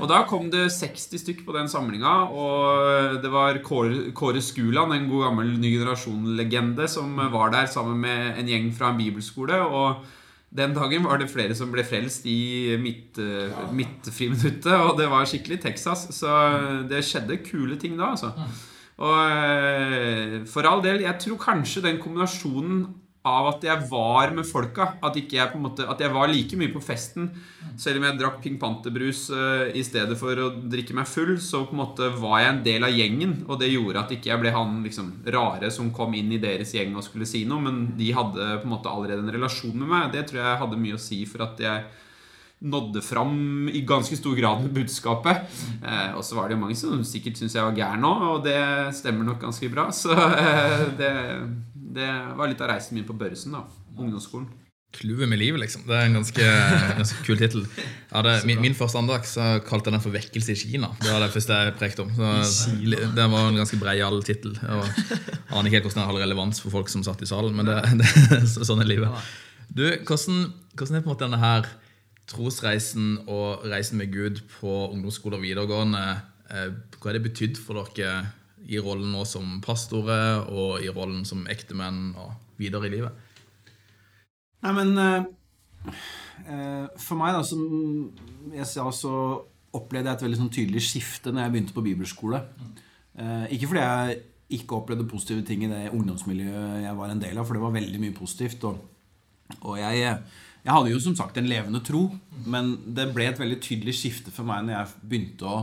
[0.00, 4.94] Og da kom det 60 stykk på den samlinga, og det var Kåre, Kåre Skuland,
[4.96, 9.60] en god gammel ny generasjon-legende, som var der sammen med en gjeng fra en bibelskole.
[9.60, 10.00] Og
[10.56, 15.28] den dagen var det flere som ble frelst i midt, eh, midtfriminuttet, og det var
[15.28, 16.08] skikkelig Texas.
[16.16, 16.32] Så
[16.90, 18.32] det skjedde kule ting da, altså.
[19.00, 22.82] Og eh, for all del, jeg tror kanskje den kombinasjonen
[23.28, 26.80] av at jeg var med folka, at, jeg, måte, at jeg var like mye på
[26.80, 27.28] festen,
[27.76, 31.66] selv om jeg drakk Pink Panther-brus uh, i stedet for å drikke meg full, så
[31.66, 34.40] på en måte var jeg en del av gjengen, og det gjorde at ikke jeg
[34.40, 37.82] ble han liksom rare som kom inn i deres gjeng og skulle si noe, men
[37.98, 40.14] de hadde på en måte allerede en relasjon med meg.
[40.16, 41.90] Det tror jeg hadde mye å si for at jeg
[42.60, 45.48] nådde fram i ganske stor grad med budskapet.
[45.80, 48.42] Eh, og så var det jo mange som sikkert syntes jeg var gæren òg, og
[48.44, 48.60] det
[48.96, 49.86] stemmer nok ganske bra.
[49.96, 51.12] Så eh, det,
[51.94, 53.64] det var litt av reisen min på Børresen, da.
[53.98, 54.48] Ungdomsskolen.
[54.90, 55.84] Clouet med livet, liksom.
[55.86, 56.46] Det er en ganske,
[56.98, 57.62] ganske kul tittel.
[58.48, 60.88] Min, min første andakt så kalte jeg den for 'Vekkelse i Kina'.
[60.98, 62.10] Det var det første jeg prekte om.
[62.42, 62.72] Så,
[63.14, 64.56] det var en ganske breial tittel.
[64.66, 67.78] Aner ikke helt hvordan den hadde relevans for folk som satt i salen, men det,
[68.02, 69.14] det, så- sånn er livet.
[69.70, 71.70] Du, hvordan, hvordan er på en måte denne her
[72.30, 76.02] trosreisen og reisen med Gud på ungdomsskole og videregående
[76.50, 78.26] eh, Hva har det betydd for dere
[78.68, 83.26] i rollen nå som pastorer og i rollen som ektemenn og videre i livet?
[84.60, 85.94] Nei, men eh,
[86.44, 89.14] eh, For meg, da, som jeg sa, så
[89.76, 92.42] opplevde jeg et veldig sånn tydelig skifte når jeg begynte på bibelskole.
[93.14, 94.20] Eh, ikke fordi jeg
[94.60, 97.76] ikke opplevde positive ting i det ungdomsmiljøet jeg var en del av, for det var
[97.76, 98.66] veldig mye positivt.
[98.66, 98.80] Og,
[99.60, 100.16] og jeg,
[100.64, 102.08] jeg hadde jo som sagt en levende tro,
[102.50, 105.60] men det ble et veldig tydelig skifte for meg når jeg begynte å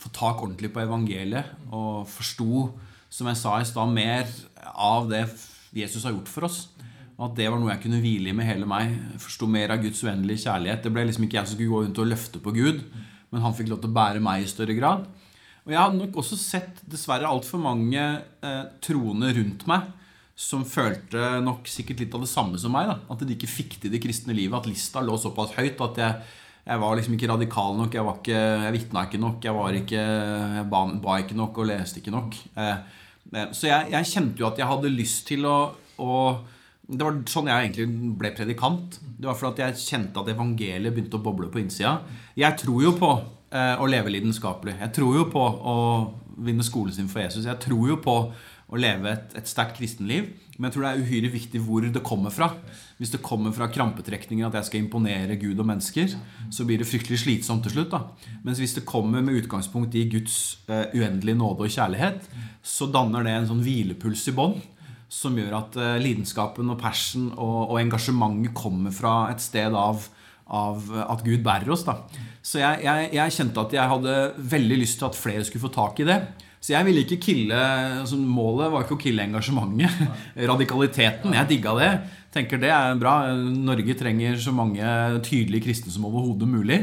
[0.00, 2.70] få tak ordentlig på evangeliet og forsto,
[3.12, 4.28] som jeg sa i stad, mer
[4.72, 5.26] av det
[5.76, 6.60] Jesus har gjort for oss.
[7.20, 8.94] Og at det var noe jeg kunne hvile i med hele meg.
[9.20, 10.86] Forsto mer av Guds uendelige kjærlighet.
[10.86, 12.80] Det ble liksom ikke jeg som skulle gå rundt og løfte på Gud,
[13.30, 15.04] men han fikk lov til å bære meg i større grad.
[15.66, 19.90] Og jeg har nok også sett dessverre altfor mange eh, troende rundt meg
[20.40, 22.88] som følte nok sikkert litt av det samme som meg.
[22.88, 24.56] da At de ikke fikk til det kristne livet.
[24.56, 26.30] At lista lå såpass høyt at jeg,
[26.66, 27.94] jeg var liksom ikke radikal nok.
[27.96, 29.44] Jeg, var ikke, jeg vitna ikke nok.
[29.44, 30.04] Jeg, ikke,
[30.58, 32.36] jeg ba, ba, ikke nok og leste ikke nok.
[32.54, 32.76] Eh,
[33.32, 35.58] eh, så jeg, jeg, kjente jo at jeg hadde lyst til å,
[36.04, 36.16] å
[36.90, 39.00] det var sånn jeg egentlig ble predikant.
[39.00, 42.00] Det var fordi jeg kjente at evangeliet begynte å boble på innsida.
[42.38, 43.10] Jeg tror jo på
[43.54, 44.76] eh, å leve lidenskapelig.
[44.82, 45.76] Jeg tror jo på å
[46.40, 47.46] vinne skolen sin for Jesus.
[47.48, 48.16] Jeg tror jo på
[48.70, 50.28] å leve et, et sterkt kristenliv.
[50.60, 52.50] Men jeg tror det er uhyre viktig hvor det kommer fra.
[52.98, 56.12] Hvis det kommer fra krampetrekninger at jeg skal imponere Gud og mennesker,
[56.52, 57.94] så blir det fryktelig slitsomt til slutt.
[57.94, 58.02] da.
[58.44, 62.28] Mens hvis det kommer med utgangspunkt i Guds uh, uendelige nåde og kjærlighet,
[62.60, 64.58] så danner det en sånn hvilepuls i bånn
[65.10, 70.04] som gjør at uh, lidenskapen og passion og, og, engasjementet kommer fra et sted av,
[70.44, 71.86] av at Gud bærer oss.
[71.88, 71.96] Da.
[72.44, 74.20] Så jeg, jeg, jeg, kjente at jeg hadde
[74.52, 76.20] veldig lyst til at flere skulle få tak i det.
[76.60, 77.58] Så jeg ville ikke kille
[78.02, 80.10] altså Målet var ikke å kille engasjementet.
[80.50, 81.32] Radikaliteten.
[81.36, 81.92] Jeg digga det.
[82.34, 83.14] Tenker det er bra.
[83.40, 84.84] Norge trenger så mange
[85.26, 86.82] tydelige kristne som overhodet mulig.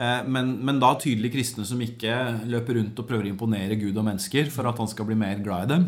[0.00, 2.16] Eh, men, men, da tydelige kristne som ikke
[2.48, 5.42] løper rundt og prøver å imponere Gud og mennesker for at han skal bli mer
[5.44, 5.86] glad i dem.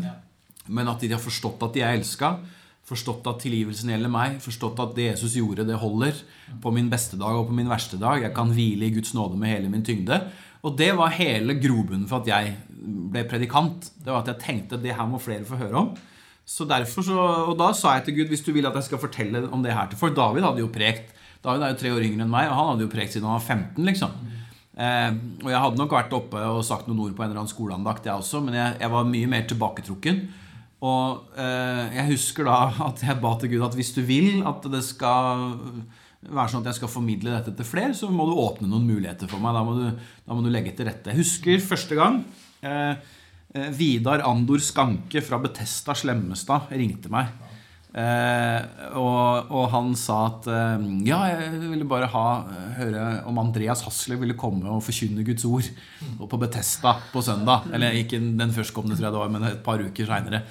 [0.69, 2.35] Men at de har forstått at de er elska.
[2.87, 4.39] Forstått at tilgivelsen gjelder meg.
[4.43, 6.17] Forstått at det Jesus gjorde, det holder.
[6.61, 8.21] På min beste dag og på min verste dag.
[8.21, 10.21] Jeg kan hvile i Guds nåde med hele min tyngde.
[10.63, 12.55] Og det var hele grobunnen for at jeg
[13.11, 13.89] ble predikant.
[13.99, 15.89] Det var at jeg tenkte at det her må flere få høre om.
[16.45, 18.99] Så derfor så, Og da sa jeg til Gud hvis du vil at jeg skal
[18.99, 21.13] fortelle om det her til folk David hadde jo prekt.
[21.43, 23.39] David er jo tre år yngre enn meg, og han hadde jo prekt siden han
[23.39, 23.83] var 15.
[23.83, 24.13] liksom
[24.79, 25.11] eh,
[25.43, 28.07] Og jeg hadde nok vært oppe og sagt noen ord på en eller annen skoleandakt,
[28.07, 30.21] jeg også, men jeg, jeg var mye mer tilbaketrukken.
[30.83, 32.57] Og eh, jeg husker da
[32.89, 35.59] at jeg ba til Gud at hvis du vil at det skal
[36.29, 39.29] være sånn at jeg skal formidle dette til flere, så må du åpne noen muligheter
[39.31, 39.55] for meg.
[39.57, 39.85] Da må du,
[40.27, 41.11] da må du legge til rette.
[41.11, 42.21] Jeg husker første gang
[42.63, 42.95] eh,
[43.53, 47.33] eh Vidar Andor Skanke fra Betesta Slemmestad ringte meg.
[47.93, 48.61] Eh,
[48.97, 52.25] og, og, han sa at eh, ja, jeg ville bare ha,
[52.79, 55.69] høre om Andreas Hasle ville komme og forkynne Guds ord
[56.17, 57.69] på Betesta på søndag.
[57.73, 60.41] Eller ikke den førstkommende, tror jeg det var, men et par uker seinere.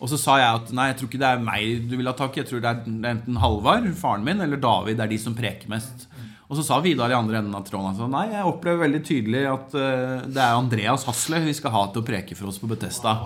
[0.00, 2.14] Og så sa jeg at nei, jeg tror ikke det er meg du vil ha
[2.16, 2.40] tak i.
[2.40, 4.96] Jeg tror det er enten Halvard, faren min, eller David.
[4.96, 6.06] Det er de som preker mest.
[6.50, 9.44] Og så sa Vidar i andre enden av tråden altså, nei, jeg opplever veldig tydelig
[9.46, 12.70] at uh, det er Andreas Hasle vi skal ha til å preke for oss på
[12.70, 13.20] Betesta.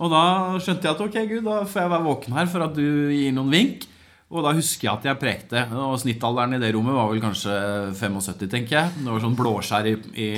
[0.00, 0.24] Og da
[0.60, 3.32] skjønte jeg at ok, Gud, da får jeg være våken her for at du gir
[3.36, 3.86] noen vink.
[4.30, 5.62] Og da husker jeg at jeg prekte.
[5.74, 7.54] Og Snittalderen i det rommet var vel kanskje
[7.98, 8.92] 75, tenker jeg.
[9.00, 10.28] Det var sånn blåskjær i, i,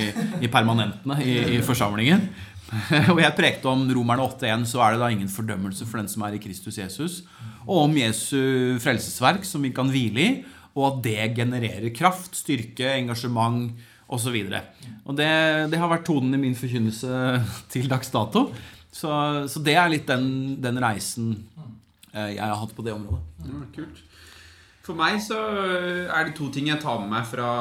[0.47, 2.25] i permanentene i, i forsamlingen.
[3.13, 6.25] og jeg prekte om Romerne 8.1, så er det da ingen fordømmelse for den som
[6.25, 7.21] er i Kristus Jesus.
[7.63, 10.29] Og om Jesu frelsesverk, som vi kan hvile i,
[10.73, 13.73] og at det genererer kraft, styrke, engasjement
[14.13, 14.37] osv.
[14.47, 15.29] Og, og det,
[15.71, 17.11] det har vært tonen i min forkynnelse
[17.73, 18.47] til dags dato.
[18.93, 19.09] Så,
[19.49, 21.31] så det er litt den, den, reisen
[22.13, 23.23] eh, jeg har hatt på det området.
[23.47, 24.03] Ja, kult.
[24.83, 25.37] For meg så
[26.11, 27.51] er det to ting jeg tar med meg fra,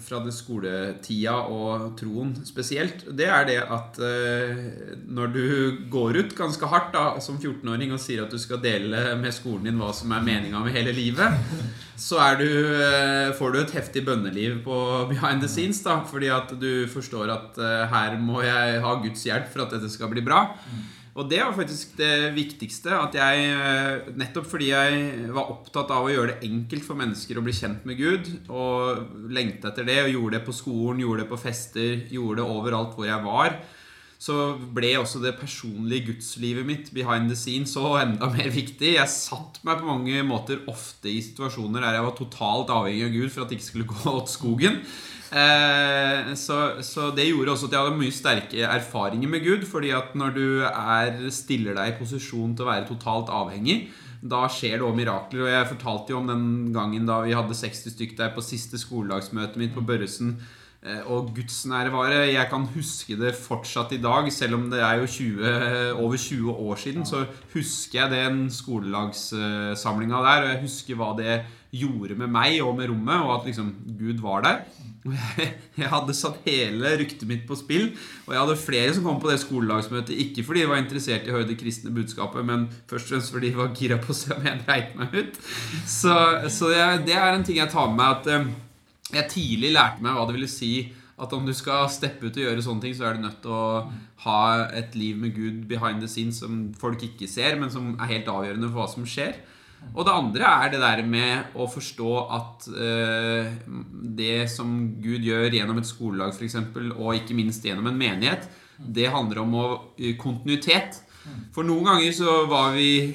[0.00, 3.02] fra det skoletida og troen spesielt.
[3.12, 4.62] Det er det at uh,
[5.04, 5.44] når du
[5.92, 9.68] går ut ganske hardt da, som 14-åring og sier at du skal dele med skolen
[9.68, 11.36] din hva som er meninga med hele livet,
[12.00, 14.80] så du, uh, får du et heftig bønneliv på
[15.12, 15.84] behind the scenes.
[15.84, 17.60] da, Fordi at du forstår at
[17.92, 20.46] her må jeg ha Guds hjelp for at dette skal bli bra.
[21.14, 22.90] Og det var faktisk det viktigste.
[22.90, 27.38] At jeg, eh, nettopp fordi jeg var opptatt av å gjøre det enkelt for mennesker
[27.38, 31.22] å bli kjent med Gud, og lengte etter det, og gjorde det på skolen, gjorde
[31.22, 33.60] det på fester, gjorde det overalt hvor jeg var,
[34.24, 38.94] så ble også det personlige gudslivet mitt behind the scenes så enda mer viktig.
[38.96, 43.12] Jeg satt meg på mange måter ofte i situasjoner der jeg var totalt avhengig av
[43.14, 44.80] Gud for at det ikke skulle gå åt skogen.
[45.34, 49.66] Eh, så, så, det gjorde også at jeg hadde mye sterke erfaringer med Gud.
[49.66, 53.88] Fordi at når du er, stiller deg i posisjon til å være totalt avhengig,
[54.24, 55.46] da skjer det òg mirakler.
[55.46, 58.80] Og jeg fortalte jo om den gangen da vi hadde 60 stykk der på siste
[58.80, 60.38] skoledagsmøtet mitt på Børresen.
[60.84, 65.06] Eh, og gudsnærværet Jeg kan huske det fortsatt i dag, selv om det er jo
[65.06, 67.06] 20, over 20 år siden.
[67.06, 71.38] Så husker jeg den skolelagssamlinga der, og jeg husker hva det
[71.74, 74.60] gjorde med meg og med rommet, og at liksom Gud var der.
[75.76, 77.90] Jeg hadde satt hele ryktet mitt på spill.
[78.24, 81.32] Og jeg hadde flere som kom på det skolelagsmøtet, ikke fordi de var interessert i
[81.32, 84.16] å høre det kristne budskapet, men først og fremst fordi de var gira på å
[84.16, 85.40] se om jeg dreit meg ut.
[85.84, 86.14] Så,
[86.48, 88.48] så det, det, er en ting jeg tar med meg, at eh,
[89.12, 90.74] jeg tidlig lærte meg hva det ville si
[91.14, 93.52] at om du skal steppe ut og gjøre sånne ting, så er du nødt til
[93.54, 93.66] å
[94.24, 94.38] ha
[94.74, 98.30] et liv med Gud behind the scenes som folk ikke ser, men som er helt
[98.30, 99.36] avgjørende for hva som skjer.
[99.92, 103.52] Og det andre er det der med å forstå at uh,
[104.16, 104.72] det som
[105.04, 106.56] Gud gjør gjennom et skolelag f.eks.,
[106.96, 109.66] og ikke minst gjennom en menighet, det handler om å,
[110.00, 110.98] uh, kontinuitet.
[111.54, 113.12] For noen ganger så var vi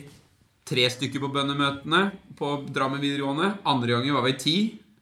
[0.69, 2.03] tre stykker på bønnemøtene
[2.37, 3.57] på Drammen videregående.
[3.67, 4.57] Andre ganger var vi ti.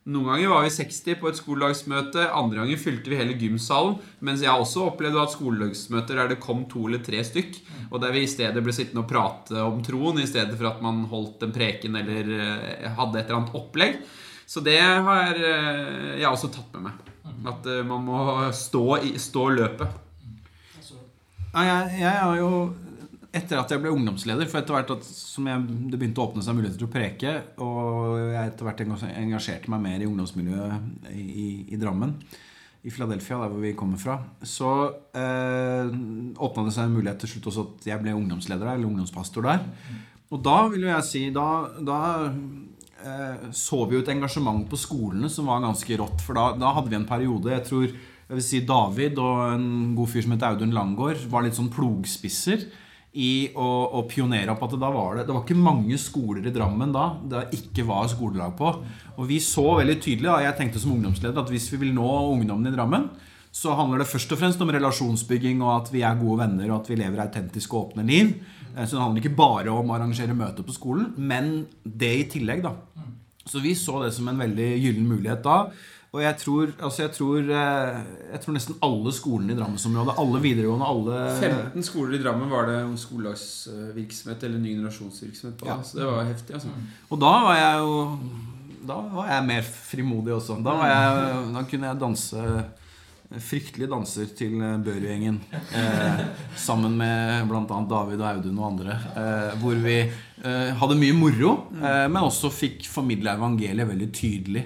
[0.07, 3.97] Noen ganger var vi 60 på et skolelagsmøte, andre ganger fylte vi hele gymsalen.
[4.23, 8.15] Mens jeg også opplevde at skolelagsmøter der det kom to eller tre stykk, og der
[8.15, 11.43] vi i stedet ble sittende og prate om troen i stedet for at man holdt
[11.43, 13.99] en preken eller eh, hadde et eller annet opplegg.
[14.47, 17.13] Så det har eh, jeg også tatt med meg.
[17.51, 18.23] At eh, man må
[18.55, 20.03] stå, i, stå løpet.
[21.51, 22.51] Ja, jeg, jeg har jo
[23.35, 26.43] etter at jeg ble ungdomsleder, for etter hvert at som jeg, det begynte å åpne
[26.45, 31.23] seg muligheter til å preke, og jeg etter hvert engasjerte meg mer i ungdomsmiljøet i,
[31.23, 32.15] i, i Drammen,
[32.87, 34.71] i Philadelphia, der hvor vi kommer fra, så
[35.17, 35.89] eh,
[36.39, 39.47] åpna det seg en mulighet til slutt også at jeg ble ungdomsleder der, eller ungdomspastor
[39.49, 39.65] der.
[40.31, 41.47] Og da vil jo jeg si Da,
[41.87, 46.23] da eh, så vi jo et engasjement på skolene som var ganske rått.
[46.23, 47.85] For da, da hadde vi en periode Jeg tror
[48.27, 51.71] jeg vil si David og en god fyr som het Audun Langgaard, var litt sånn
[51.71, 52.65] plogspisser
[53.17, 53.67] i å,
[53.97, 56.91] å pionere opp at det, da var det, det var ikke mange skoler i Drammen
[56.93, 58.73] da det ikke var skolelag på.
[59.17, 62.11] Og vi så veldig tydelig, da, jeg tenkte som ungdomsleder, at hvis vi vil nå
[62.35, 63.07] ungdommen i Drammen,
[63.57, 66.81] så handler det først og fremst om relasjonsbygging og at vi er gode venner og
[66.81, 68.35] at vi lever autentiske og åpne liv.
[68.75, 72.27] Eh, så det handler ikke bare om å arrangere møter på skolen, men det i
[72.37, 72.75] tillegg, da.
[73.47, 75.61] Så vi så det som en veldig gyllen mulighet da.
[76.17, 77.97] Og jeg tror, altså jeg, tror, eh,
[78.31, 82.71] jeg tror, nesten alle skolene i Drammensområdet, alle videregående alle 15 skoler i Drammen var
[82.71, 85.67] det skolelagsvirksomhet eller ny generasjonsvirksomhet på.
[85.69, 85.75] Ja.
[85.85, 86.55] Så det var heftig.
[86.57, 86.73] altså.
[87.11, 88.01] Og da var jeg jo
[88.87, 90.57] Da var jeg mer frimodig også.
[90.65, 92.49] Da, jeg, da kunne jeg danse
[93.27, 95.41] Fryktelige danser til Børud-gjengen.
[95.75, 96.21] Eh,
[96.55, 97.79] sammen med bl.a.
[97.91, 98.95] David og Audun og andre.
[99.19, 104.63] Eh, hvor vi eh, hadde mye moro, eh, men også fikk formidla evangeliet veldig tydelig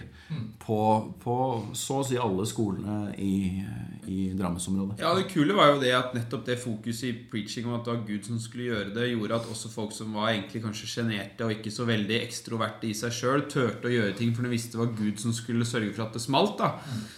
[0.62, 1.36] på, på,
[1.74, 3.63] så å si alle skolene i,
[4.08, 5.00] i Drammensområdet.
[5.02, 7.96] Ja, Det kule var jo det at nettopp det fokuset i preaching om at det
[7.96, 11.48] var Gud som skulle gjøre det, gjorde at også folk som var egentlig kanskje sjenerte
[11.48, 14.78] og ikke så veldig ekstroverte i seg sjøl, turte å gjøre ting for de visste
[14.78, 16.56] det var Gud som skulle sørge for at det smalt.
[16.62, 16.72] da.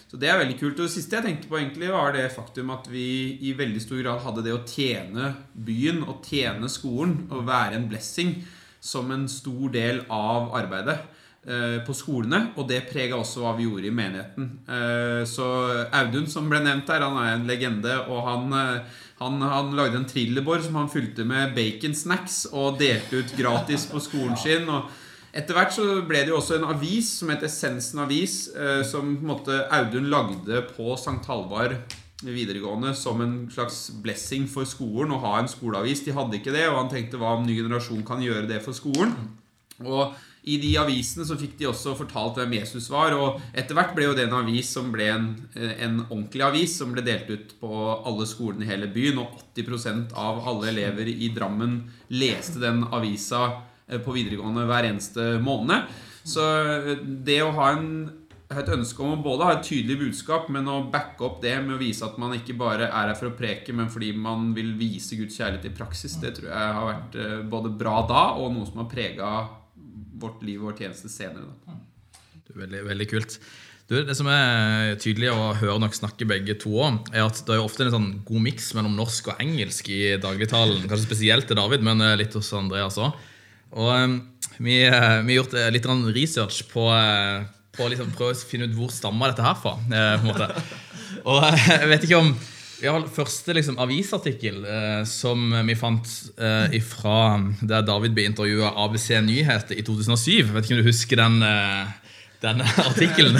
[0.09, 0.79] Så det er veldig kult.
[0.79, 3.07] Og det siste jeg tenkte på, egentlig var det faktum at vi
[3.43, 7.89] i veldig stor grad hadde det å tjene byen og tjene skolen og være en
[7.91, 8.37] blessing
[8.83, 10.99] som en stor del av arbeidet.
[11.43, 14.45] Eh, på skolene, og det prega også hva vi gjorde i menigheten.
[14.63, 15.47] Eh, så
[15.91, 19.99] Audun, som ble nevnt her, han er en legende, og han, eh, han, han lagde
[19.99, 24.71] en trillebår som han fylte med baconsnacks og delte ut gratis på skolen sin.
[24.71, 24.87] og
[25.35, 28.35] etter hvert så ble det jo også en avis som het Essensen Avis,
[28.85, 31.19] som på en måte Audun lagde på St.
[31.25, 31.73] Halvard
[32.23, 36.05] videregående som en slags blessing for skolen å ha en skoleavis.
[36.05, 38.77] De hadde ikke det, og han tenkte hva om ny generasjon kan gjøre det for
[38.77, 39.17] skolen.
[39.81, 43.15] Og i de avisene så fikk de også fortalt hvem Jesus var.
[43.15, 46.91] Og etter hvert ble jo det en avis som ble en, en ordentlig avis, som
[46.95, 49.21] ble delt ut på alle skolene i hele byen.
[49.23, 51.79] Og 80% av alle elever i Drammen
[52.11, 53.45] leste den avisa
[53.87, 55.87] eh, på videregående hver eneste måned.
[56.27, 57.87] Så eh, det å ha en
[58.53, 61.73] et ønske om å både ha et tydelig budskap, men å backe opp det med
[61.73, 64.75] å vise at man ikke bare er her for å preke, men fordi man vil
[64.77, 68.53] vise Guds kjærlighet i praksis, det tror jeg har vært eh, både bra da og
[68.53, 69.31] noe som har prega
[70.23, 71.53] vårt liv og vår tjeneste senere.
[71.67, 71.77] Da.
[72.43, 73.37] Det er veldig, veldig kult.
[73.91, 77.57] Du, det som er tydelig å høre nok snakke begge to om, er at det
[77.57, 80.85] er ofte en sånn god miks mellom norsk og engelsk i dagligtalen.
[80.87, 83.11] Kanskje spesielt til David, men eh, litt hos Andreas òg.
[83.73, 84.15] Og um,
[84.63, 86.87] vi, har gjort litt research på,
[87.73, 89.75] på liksom prøve å finne ut hvor stammer dette her fra.
[89.81, 90.49] på en måte.
[91.23, 92.33] Og jeg vet ikke om
[92.81, 99.11] har første liksom, avisartikkel eh, som vi fant eh, ifra der David ble intervjua ABC
[99.23, 100.31] Nyheter i 2007.
[100.31, 103.39] Jeg vet ikke om du husker den, eh, den artikkelen?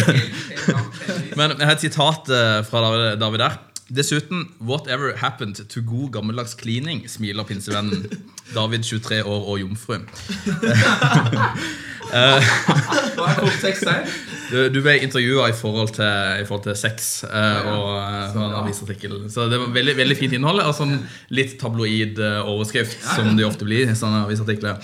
[1.39, 2.84] Men jeg har et sitat eh, fra
[3.19, 3.61] David der.
[3.89, 8.07] Dessuten, whatever happened to god gammeldags cleaning, smiler pinsevennen.
[8.55, 9.97] David, 23 år og jomfru.
[12.13, 14.05] Hva er kontekst der?
[14.73, 19.15] Du, ble intervjua i, forhold til, i forhold til sex uh, og uh, en avisartikkel.
[19.34, 20.61] Så det var veldig, veldig fint innhold.
[20.67, 20.93] Og sånn
[21.34, 24.77] litt tabloid uh, overskrift, som det ofte blir i sånne avisartikler.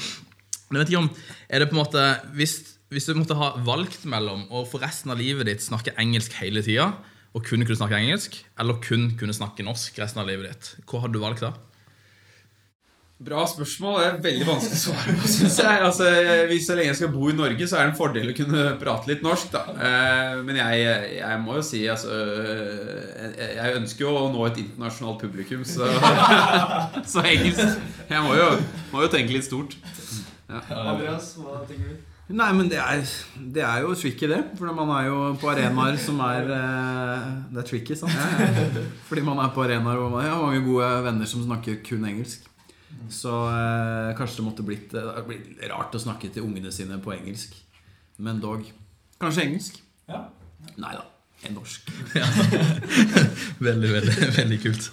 [0.70, 1.12] Men vet ikke om,
[1.50, 2.02] er det på en måte
[2.38, 6.34] Hvis hvis du måtte ha valgt mellom å for resten av livet ditt snakke engelsk
[6.40, 6.88] hele tida,
[7.36, 11.04] og kun kunne snakke engelsk, eller kun kunne snakke norsk resten av livet ditt, hva
[11.06, 11.54] hadde du valgt da?
[13.20, 13.98] Bra spørsmål.
[14.00, 15.80] Det er veldig vanskelig å svare på, syns jeg.
[15.84, 16.06] Altså,
[16.48, 18.62] hvis så lenge jeg skal bo i Norge, så er det en fordel å kunne
[18.80, 19.64] prate litt norsk, da.
[19.76, 24.62] Eh, Men jeg, jeg må jo si, altså jeg- Jeg ønsker jo å nå et
[24.64, 25.84] internasjonalt publikum, så,
[27.12, 27.76] så engelsk
[28.10, 28.48] Jeg må jo,
[28.94, 29.76] må jo tenke litt stort.
[30.50, 32.09] Andreas, hva tenker du?
[32.30, 33.00] Nei, men det er,
[33.56, 34.44] det er jo tricky, det.
[34.60, 38.14] For man er jo på arenaer som er eh, Det er tricky, sant?
[39.08, 42.46] Fordi man er på arenaer hvor man har mange gode venner som snakker kun engelsk.
[43.10, 47.16] Så eh, kanskje det måtte blitt, det blitt rart å snakke til ungene sine på
[47.18, 47.56] engelsk.
[48.22, 48.68] Men dog.
[49.22, 49.80] Kanskje engelsk?
[50.10, 50.28] Ja.
[50.78, 51.08] Nei da.
[51.48, 51.88] En norsk.
[53.68, 54.90] Veldig, veldig, veldig kult.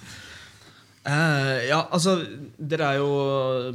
[1.07, 2.17] Uh, ja, altså
[2.59, 3.11] Dere er jo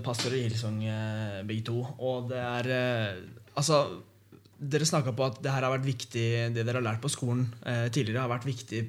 [0.04, 1.78] pastorer i Hillsong uh, begge to.
[2.00, 3.20] Og det er eh,
[3.58, 3.82] Altså
[4.62, 7.48] Dere snakka på at det her har vært viktig, det dere har lært på skolen
[7.66, 8.84] eh, tidligere, har vært viktig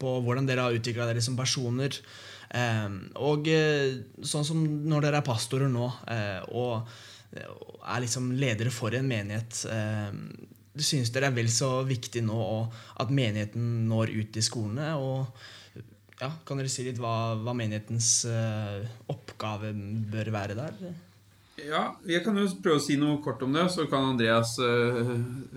[0.00, 1.98] på hvordan dere har utvikla dere som personer.
[2.48, 6.88] Eh, og eh, sånn som når dere er pastorer nå, eh, og
[7.32, 10.10] og er liksom ledere for en menighet eh,
[10.72, 12.42] Synes dere er vel så viktig nå
[13.00, 14.94] at menigheten når ut i skolene?
[14.96, 15.82] Og
[16.22, 19.74] ja, kan dere si litt hva, hva menighetens eh, oppgave
[20.12, 20.78] bør være der?
[21.62, 25.12] Ja, jeg kan jo prøve å si noe kort om det, så kan Andreas uh,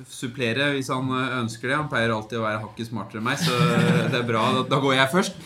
[0.09, 1.79] supplere hvis han eh, ønsker det.
[1.79, 3.57] Han pleier alltid å være hakket smartere enn meg, så
[4.11, 4.43] det er bra.
[4.59, 5.39] Da, da går jeg først.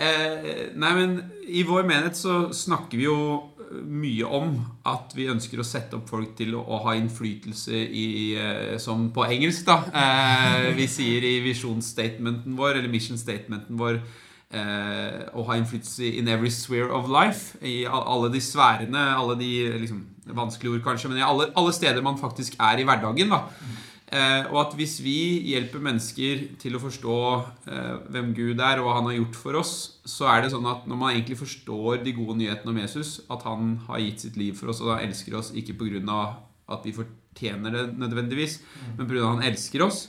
[0.00, 3.18] Eh, nei, men I vår menighet så snakker vi jo
[3.70, 4.54] mye om
[4.88, 9.10] at vi ønsker å sette opp folk til å, å ha innflytelse i eh, Som
[9.14, 9.78] på engelsk, da.
[9.94, 14.00] Eh, vi sier i visjonsstatementen vår, eller mission statementen vår
[14.50, 17.58] eh, å ha innflytelse in every sphere of life.
[17.62, 19.52] I alle de sfærene, alle de
[19.84, 23.32] liksom, vanskelige ord kanskje, men i alle, alle steder man faktisk er i hverdagen.
[23.32, 23.44] da
[24.10, 25.18] Eh, og at hvis vi
[25.52, 27.18] hjelper mennesker til å forstå
[27.70, 30.66] eh, hvem Gud er, og hva han har gjort for oss, så er det sånn
[30.66, 34.40] at når man egentlig forstår de gode nyhetene om Jesus, at han har gitt sitt
[34.40, 36.18] liv for oss, og han elsker oss ikke pga.
[36.70, 38.60] at vi fortjener det nødvendigvis,
[38.98, 39.22] men pga.
[39.22, 40.08] at han elsker oss,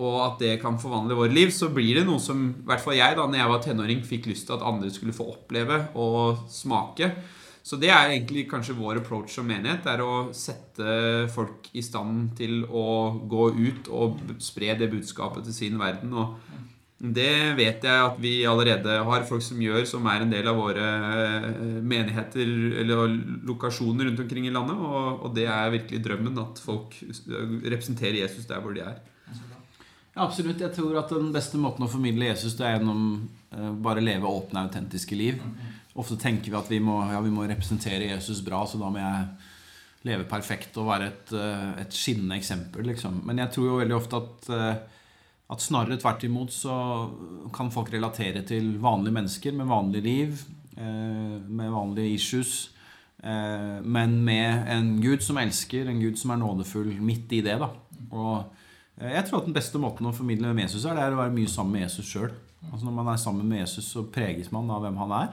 [0.00, 2.96] og at det kan forvandle våre liv, så blir det noe som i hvert fall
[2.96, 6.46] jeg, da når jeg var tenåring, fikk lyst til at andre skulle få oppleve og
[6.52, 7.12] smake.
[7.62, 9.84] Så det er egentlig kanskje vår approach som menighet.
[9.84, 10.94] Det er å sette
[11.30, 16.16] folk i stand til å gå ut og spre det budskapet til sin verden.
[16.16, 16.40] Og
[17.00, 20.58] det vet jeg at vi allerede har folk som gjør, som er en del av
[20.60, 20.88] våre
[21.24, 22.50] eh, menigheter
[22.82, 23.14] eller
[23.48, 24.80] lokasjoner rundt omkring i landet.
[24.80, 26.98] Og, det er virkelig drømmen, at folk
[27.64, 29.00] representerer Jesus der hvor de er.
[30.14, 30.60] Ja, absolutt.
[30.60, 33.04] Jeg tror at den beste måten å formidle Jesus det er gjennom
[33.54, 35.38] eh, bare leve åpne, autentiske liv.
[35.94, 38.98] Ofte tenker vi at vi må, ja, vi må representere Jesus bra, så da må
[38.98, 39.28] jeg
[40.08, 42.88] leve perfekt og være et, eh, et skinnende eksempel.
[42.90, 43.20] Liksom.
[43.28, 44.98] Men jeg tror jo veldig ofte at, eh,
[45.54, 46.74] at snarere tvert imot så
[47.54, 50.42] kan folk relatere til vanlige mennesker med vanlig liv,
[50.80, 52.70] med vanlige issues.
[53.20, 57.58] Men med en Gud som elsker, en Gud som er nådefull midt i det.
[57.58, 57.68] da
[58.16, 58.46] Og
[59.00, 61.32] Jeg tror at den beste måten å formidle med Jesus er, det er å være
[61.32, 62.32] mye sammen med Jesus sjøl.
[62.70, 65.30] Altså når man er sammen med Jesus, så preges man av hvem han er.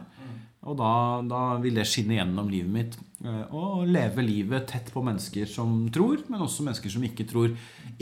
[0.68, 0.88] Og da,
[1.24, 2.96] da vil det skinne gjennom livet mitt.
[3.24, 7.54] Eh, Og leve livet tett på mennesker som tror, men også mennesker som ikke tror.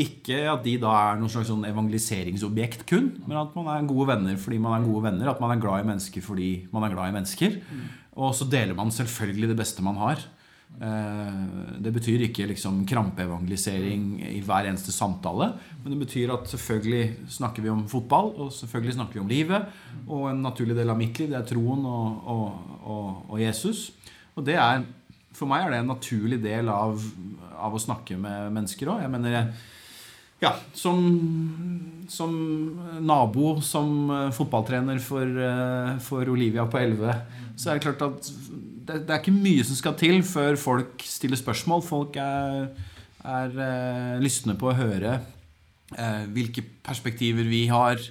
[0.01, 4.07] Ikke at de da er noen slags sånn evangeliseringsobjekt kun, men at man er gode
[4.13, 5.30] venner fordi man er gode venner.
[5.34, 7.59] At man er glad i mennesker fordi man er glad i mennesker.
[8.16, 10.22] Og så deler man selvfølgelig det beste man har.
[10.82, 11.36] Eh,
[11.80, 15.53] Det betyr ikke liksom krampeevangelisering i hver eneste samtale.
[15.84, 19.69] Men det betyr at selvfølgelig snakker vi om fotball, og selvfølgelig snakker vi om livet.
[20.07, 23.91] Og en naturlig del av mitt liv det er troen og, og, og, og Jesus.
[24.36, 24.84] Og det er,
[25.36, 26.99] for meg er det en naturlig del av,
[27.55, 29.05] av å snakke med mennesker òg.
[29.05, 29.53] Jeg mener
[30.43, 30.99] ja, som,
[32.11, 32.34] som
[32.99, 37.15] nabo, som eh, fotballtrener for, eh, for Olivia på 11,
[37.55, 38.32] så er det klart at
[38.86, 41.83] det, det er ikke mye som skal til før folk stiller spørsmål.
[41.86, 42.69] Folk er,
[43.25, 45.17] er eh, lystne på å høre
[45.95, 48.01] eh, hvilke perspektiver vi har.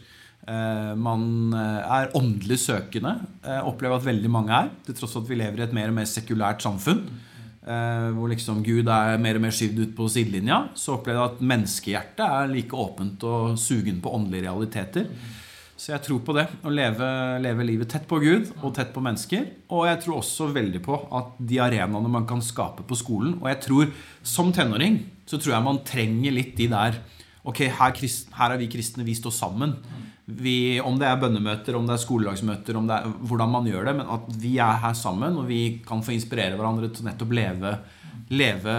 [0.44, 3.16] Eh, man eh, er åndelig søkende.
[3.44, 4.72] Eh, opplever at veldig mange er.
[4.86, 7.06] Til tross for at vi lever i et mer og mer sekulært samfunn.
[7.64, 10.66] Eh, hvor liksom Gud er mer og mer skyvd ut på sidelinja.
[10.76, 15.08] Så opplever jeg at menneskehjertet er like åpent og sugen på åndelige realiteter.
[15.84, 16.46] Så jeg tror på det.
[16.64, 17.06] Å leve,
[17.44, 19.42] leve livet tett på Gud og tett på mennesker.
[19.68, 23.50] Og jeg tror også veldig på at de arenaene man kan skape på skolen Og
[23.50, 23.90] jeg tror
[24.24, 26.96] som tenåring så tror jeg man trenger litt de der
[27.44, 29.74] Ok, her, krist- her er vi kristne, vi står sammen.
[30.24, 33.90] Vi, om det er bønnemøter, om det er skolelagsmøter, om det er hvordan man gjør
[33.90, 33.92] det.
[33.98, 37.74] Men at vi er her sammen, og vi kan få inspirere hverandre til nettopp leve
[38.32, 38.74] leve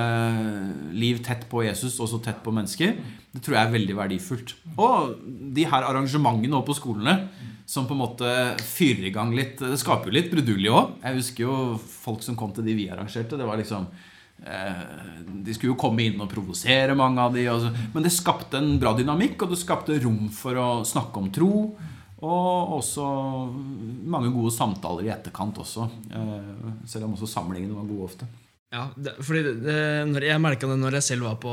[0.97, 2.95] liv tett på Jesus, også tett på mennesker,
[3.35, 4.55] det tror jeg er veldig verdifullt.
[4.79, 5.15] Og
[5.55, 7.17] de her arrangementene på skolene
[7.67, 8.31] som på en måte
[8.61, 10.99] fyrer i gang litt Det skaper jo litt brudulje òg.
[11.01, 13.39] Jeg husker jo folk som kom til de vi arrangerte.
[13.39, 13.87] Det var liksom
[14.45, 14.85] eh,
[15.25, 17.47] De skulle jo komme inn og provosere, mange av de.
[17.95, 21.51] Men det skapte en bra dynamikk, og det skapte rom for å snakke om tro.
[22.25, 23.03] Og også
[24.07, 25.89] mange gode samtaler i etterkant også.
[26.13, 26.51] Eh,
[26.87, 28.29] selv om også samlingene var gode ofte.
[28.73, 29.75] Ja, det, fordi det, det,
[30.09, 31.51] når jeg merka det når jeg selv var, på,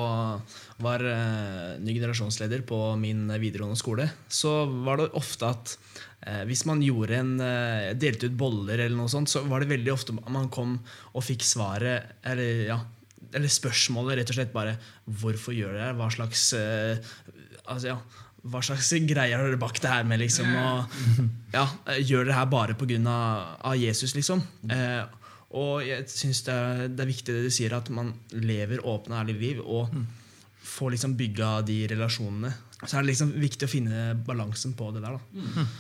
[0.83, 5.75] var uh, ny generasjonsleder på min videregående skole, så var det ofte at
[6.27, 9.71] uh, hvis man gjorde en uh, delte ut boller, eller noe sånt, så var det
[9.75, 10.79] veldig ofte man kom
[11.13, 12.81] og fikk svaret eller, ja,
[13.33, 14.75] eller spørsmålet rett og slett bare
[15.07, 16.01] 'Hvorfor gjør dere det?
[16.01, 17.97] Hva slags altså, ja,
[18.43, 20.49] hva slags greier har dere bak det her med, liksom?
[20.51, 21.67] Og, ja,
[22.03, 23.19] gjør dere det her bare pga.
[23.79, 24.43] Jesus, liksom?
[24.67, 25.03] Eh,
[25.53, 26.59] og jeg syns det,
[26.97, 30.05] det, er viktig det du sier, at man lever åpne, ærlige liv og mm.
[30.75, 32.53] får liksom bygga de relasjonene.
[32.83, 35.19] Så er det liksom viktig å finne balansen på det der.
[35.19, 35.43] da.
[35.43, 35.73] Mm.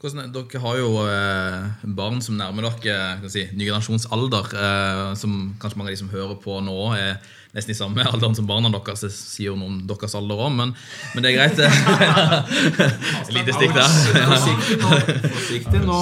[0.00, 4.54] Hvordan, dere har jo eh, barn som nærmer dere si, ny generasjonsalder.
[4.56, 7.20] Eh, som kanskje mange av de som hører på nå, er
[7.54, 9.02] nesten i samme alderen som barna deres.
[9.04, 10.74] Det sier jo noe om deres alder òg, men,
[11.14, 11.58] men, det er greit.
[13.24, 13.90] Et lite stikk der.
[15.24, 15.98] Forsiktig nå,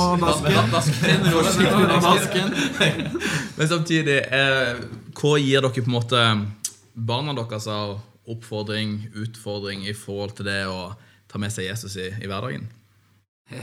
[2.04, 2.52] dasken.
[3.56, 4.74] Men samtidig, eh,
[5.18, 6.24] hva gir dere på en måte
[6.98, 10.92] barna deres av oppfordring, utfordring i forhold til det å
[11.28, 12.68] ta med seg Jesus i, i hverdagen?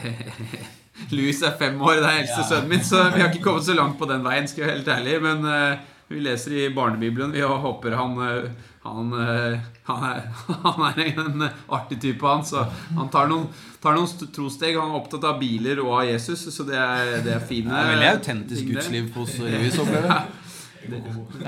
[1.12, 2.48] Louis er fem år, det er eldste ja.
[2.50, 4.48] sønnen min, så vi har ikke kommet så langt på den veien.
[4.48, 7.32] skal jeg være helt ærlig, Men uh, vi leser i barnebibelen.
[7.34, 8.50] Vi håper han, uh,
[8.86, 10.24] han, uh, han, er,
[10.66, 12.46] han, er, en artig type, han.
[12.46, 13.48] Så han tar noen,
[13.82, 14.78] tar noen trosteg.
[14.78, 17.74] Han er opptatt av biler og av Jesus, så det er, det er fine.
[17.74, 20.34] Det er veldig autentisk gudsliv hos Louis, opplever jeg.
[20.86, 21.00] Det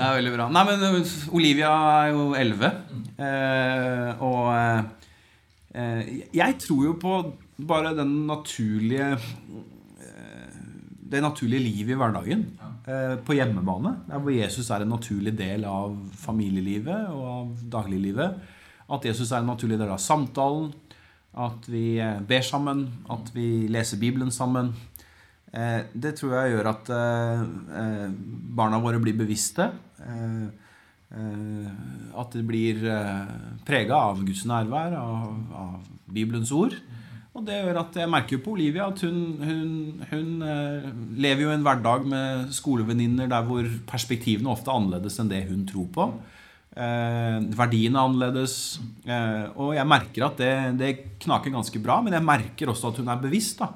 [0.02, 0.48] er veldig bra.
[0.50, 1.04] Nei, men
[1.36, 2.72] Olivia er jo elleve.
[3.18, 4.48] Eh, og
[5.74, 7.18] eh, jeg tror jo på
[7.68, 10.58] bare den naturlige eh,
[11.08, 12.44] det naturlige livet i hverdagen.
[12.88, 13.90] Eh, på hjemmebane.
[14.08, 18.38] Der hvor Jesus er en naturlig del av familielivet og av dagliglivet.
[18.88, 20.70] At Jesus er en naturlig del av samtalen.
[21.36, 22.86] At vi eh, ber sammen.
[23.12, 24.72] At vi leser Bibelen sammen.
[25.48, 26.88] Det tror jeg gjør at
[28.52, 29.64] barna våre blir bevisste.
[31.08, 32.84] At de blir
[33.64, 36.76] prega av Guds nærvær, av, av Bibelens ord.
[37.38, 39.74] Og det gjør at jeg merker jo på Olivia at hun, hun,
[40.10, 40.88] hun eh,
[41.22, 45.62] lever jo en hverdag med skolevenninner der hvor perspektivene ofte er annerledes enn det hun
[45.68, 46.08] tror på.
[46.78, 48.56] Eh, verdiene er annerledes.
[49.06, 50.90] Eh, og jeg merker at det, det,
[51.22, 53.62] knaker ganske bra, men jeg merker også at hun er bevisst.
[53.62, 53.70] da.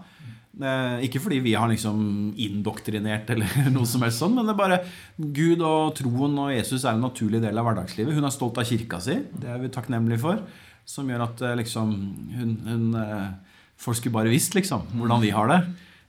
[0.52, 4.58] Eh, ikke fordi vi har liksom indoktrinert eller noe som helst sånn, men det er
[4.58, 4.82] bare
[5.16, 8.18] Gud og troen og Jesus er en naturlig del av hverdagslivet.
[8.18, 9.16] Hun er stolt av kirka si.
[9.32, 10.42] Det er vi takknemlige for.
[10.84, 11.96] Som gjør at eh, liksom
[12.36, 13.51] hun, hun eh,
[13.82, 15.62] folk skulle bare visst liksom, hvordan vi har det.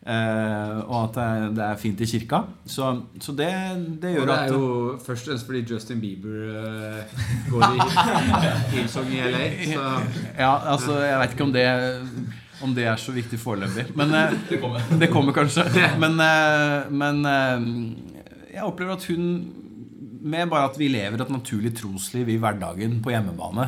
[0.03, 1.17] Eh, og at
[1.55, 2.41] det er, fint i kirka.
[2.67, 2.89] Så,
[3.24, 3.49] så det,
[4.03, 7.86] det, gjør at Det er jo først og fremst fordi Justin Bieber uh, går i
[8.76, 9.45] Hillsong i LA.
[9.69, 9.86] Så.
[10.36, 11.67] Ja, altså, jeg vet ikke om det
[12.63, 13.89] om det er så viktig foreløpig.
[13.99, 14.91] Men uh, det, kommer.
[14.99, 15.65] det kommer kanskje.
[15.99, 17.24] Men, uh, men
[18.53, 19.28] jeg opplever at hun
[20.24, 23.65] Med bare at vi lever et naturlig trosliv i hverdagen på hjemmebane,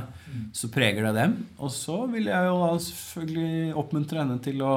[0.56, 1.36] så preger det dem.
[1.60, 4.76] Og så vil jeg jo da selvfølgelig oppmuntre henne til å,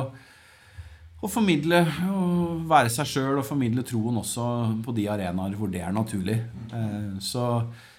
[1.18, 4.48] å formidle og være seg sjøl og formidle troen også
[4.84, 6.38] på de arenaer hvor det er naturlig.
[6.72, 7.48] Eh, så,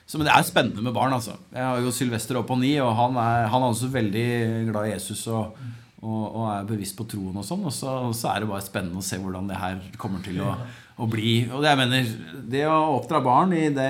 [0.06, 1.18] så, men det er spennende med barn.
[1.18, 1.38] altså.
[1.56, 4.30] Jeg har jo Sylvester opp på ni, og han er, han er også veldig
[4.72, 5.28] glad i Jesus.
[5.28, 5.60] og
[6.00, 7.66] og, og, er bevisst på troen og sånn.
[7.68, 10.54] Og så, så, er det bare spennende å se hvordan det her kommer til å,
[11.00, 11.42] å bli.
[11.52, 12.12] Og det jeg mener,
[12.54, 13.90] det å oppdra barn i det,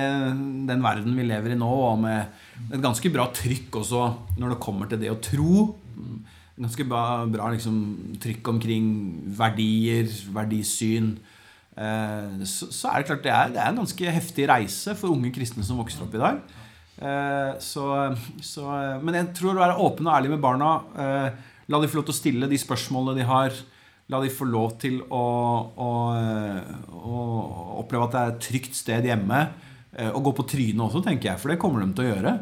[0.70, 4.04] den verden vi lever i nå, og med et ganske bra trykk også
[4.38, 5.66] når det kommer til det å tro.
[6.60, 7.80] Ganske bra, bra liksom,
[8.20, 8.88] trykk omkring
[9.38, 11.14] verdier, verdisyn.
[11.80, 15.14] Eh, så, så, er det klart det er, det er, en ganske heftig reise for
[15.14, 16.42] unge kristne som vokser opp i dag.
[17.00, 17.86] Eh, så,
[18.44, 18.66] så,
[19.00, 20.74] men jeg tror å være åpen og ærlig med barna.
[21.00, 23.56] Eh, la de få lov til å stille de spørsmålene de har.
[24.10, 25.24] La de få lov til å,
[25.70, 25.90] å,
[26.90, 27.24] å
[27.80, 29.44] oppleve at det er et trygt sted hjemme.
[29.98, 32.34] Eh, og gå på trynet også, tenker jeg, for det kommer de til å gjøre.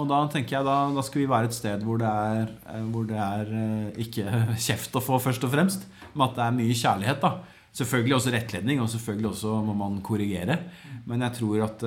[0.00, 2.82] Og da tenker jeg da, da skal vi være et sted hvor det er, eh,
[2.92, 6.58] hvor det er eh, ikke kjeft å få, først og fremst, men at det er
[6.60, 7.24] mye kjærlighet.
[7.24, 10.56] da Selvfølgelig også rettledning, og selvfølgelig også må man korrigere.
[11.06, 11.84] Men jeg tror at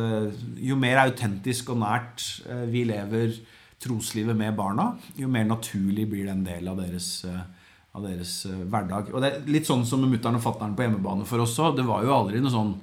[0.63, 2.23] jo mer autentisk og nært
[2.71, 3.35] vi lever
[3.83, 9.11] troslivet med barna, jo mer naturlig blir det en del av deres, av deres hverdag.
[9.11, 11.75] Og det er litt sånn som mutter'n og fatter'n på hjemmebane for oss òg.
[11.75, 12.77] Det var jo aldri noe sånn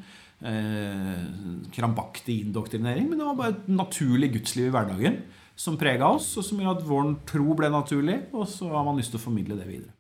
[0.47, 1.23] eh,
[1.75, 5.23] krampaktig indoktrinering, men det var bare et naturlig gudsliv i hverdagen
[5.61, 9.01] som prega oss, og som gjør at vår tro ble naturlig, og så har man
[9.01, 10.00] lyst til å formidle det videre.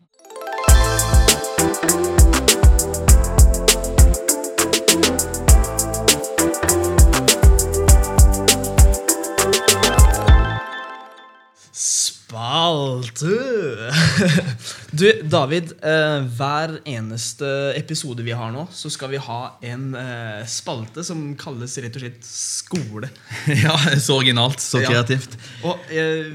[12.30, 13.90] Spalte!
[15.00, 15.72] Du, David.
[15.82, 17.46] eh, hver eneste
[17.78, 22.04] episode vi har nå, så skal vi ha en eh, spalte som kalles rett og
[22.04, 23.10] slett skole.
[23.64, 24.92] Ja, så originalt, så Ja.
[24.92, 25.34] kreativt.
[25.66, 26.30] Og eh,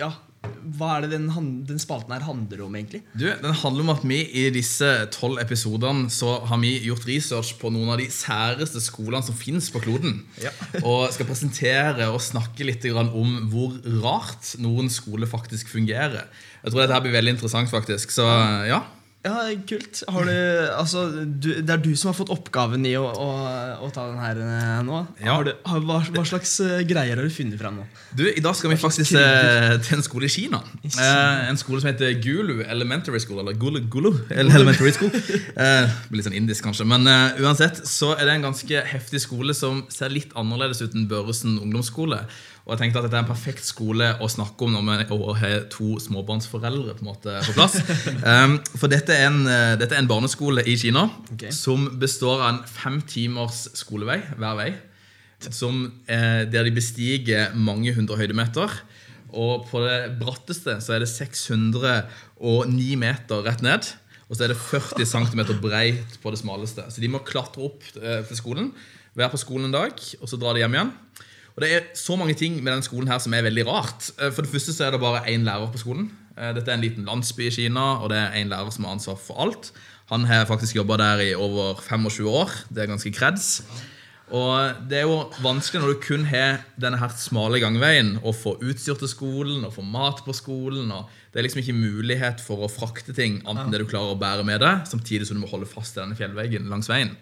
[0.00, 0.10] ja,
[0.78, 1.28] hva er det den,
[1.68, 3.02] den spalten her handler om, egentlig?
[3.12, 7.54] Du, Den handler om at vi i disse tolv episodene så har vi gjort research
[7.60, 10.22] på noen av de særeste skolene som finnes på kloden.
[10.42, 10.54] Ja.
[10.88, 16.26] og skal presentere og snakke litt om hvor rart noen skoler faktisk fungerer.
[16.62, 18.14] Jeg tror dette blir veldig interessant, faktisk.
[18.14, 18.26] Så
[18.68, 18.82] ja.
[19.22, 19.36] Ja,
[19.70, 20.00] kult.
[20.10, 20.32] Har du,
[20.74, 23.26] altså, du, det er du som har fått oppgaven i å, å,
[23.86, 24.98] å ta den her eh, nå.
[25.22, 25.36] Ja.
[25.46, 25.52] Du,
[25.86, 27.86] hva, hva slags eh, greier har du funnet fram nå?
[28.18, 30.58] Du, I dag skal vi faktisk eh, til en skole i Kina.
[30.82, 33.44] Eh, en skole som heter Gulu Elementary School.
[33.44, 35.14] Eller Gulu, Gulu Elementary School.
[35.62, 36.84] Eh, litt sånn indisk, kanskje.
[36.88, 40.96] Men eh, uansett så er det en ganske heftig skole som ser litt annerledes ut
[40.96, 42.24] enn Børresen ungdomsskole.
[42.62, 45.64] Og jeg tenkte at dette er en perfekt skole å snakke om når vi har
[45.72, 47.74] to småbarnsforeldre på, måte på plass.
[48.22, 51.50] Um, for dette er, en, eh, dette er en barneskole i Kina okay.
[51.54, 54.68] som består av en fem timers skolevei hver vei.
[55.42, 58.78] Som, eh, der de bestiger mange hundre høydemeter.
[59.32, 63.90] Og på det bratteste så er det 609 meter rett ned.
[64.30, 66.86] Og så er det 40 cm breit på det smaleste.
[66.94, 68.70] Så de må klatre opp eh, til skolen,
[69.18, 70.94] være på skolen en dag, og så drar de hjem igjen.
[71.56, 74.10] Og Det er så mange ting med denne skolen her som er veldig rart.
[74.18, 76.10] Eh, For det første så er det bare én lærer på skolen.
[76.36, 78.96] Eh, Dette er en liten landsby i Kina, og det er én lærer som har
[78.96, 79.72] ansvar for alt.
[80.12, 82.50] Han har faktisk jobba der i over 25 år.
[82.72, 83.62] Det er ganske kreds.
[84.32, 88.54] Og det er jo vanskelig når du kun har denne her smale gangveien å få
[88.64, 90.88] utstyr til skolen og få mat på skolen.
[90.90, 94.14] og Det er liksom ikke mulighet for å frakte ting annet enn det du klarer
[94.14, 97.12] å bære med deg, samtidig som du må holde fast i denne fjellveggen langs veien.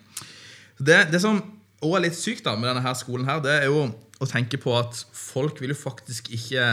[0.78, 1.42] Det, det som
[1.80, 3.88] også er litt sykt da med denne her skolen, her, det er jo
[4.20, 6.64] å tenke på at folk vil jo faktisk ikke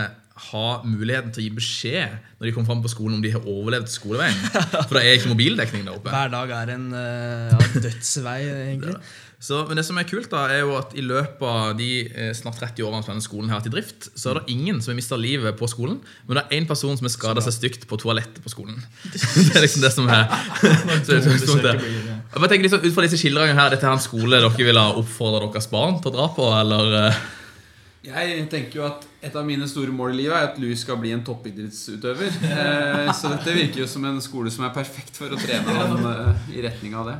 [0.52, 3.46] ha muligheten til å gi beskjed når de kommer fram på skolen om de har
[3.50, 4.38] overlevd skoleveien.
[4.86, 6.14] For det er ikke mobildekning der oppe.
[6.14, 9.00] Hver dag er en eh, ja, dødsvei, egentlig.
[9.38, 12.32] Så, men det som er kult, da, er jo at i løpet av de eh,
[12.38, 14.94] snart 30 årene som denne skolen har vært i drift, så er det ingen som
[14.94, 17.86] har mista livet på skolen, men det er én person som har skada seg stygt
[17.90, 18.80] på toalettet på skolen.
[19.14, 20.74] det er liksom det som er så
[21.06, 21.86] det er utgangspunktet.
[22.28, 24.84] Jeg bare tenker liksom, Ut fra disse skildringene her, dette er en skole dere ville
[24.84, 27.20] ha oppfordra deres barn til å dra på, eller eh,
[28.10, 31.00] Jeg tenker jo at et av mine store mål i livet er at Louis skal
[31.02, 32.36] bli en toppidrettsutøver.
[32.52, 36.06] Eh, så dette virker jo som en skole som er perfekt for å trene han
[36.12, 37.18] eh, i retning av det.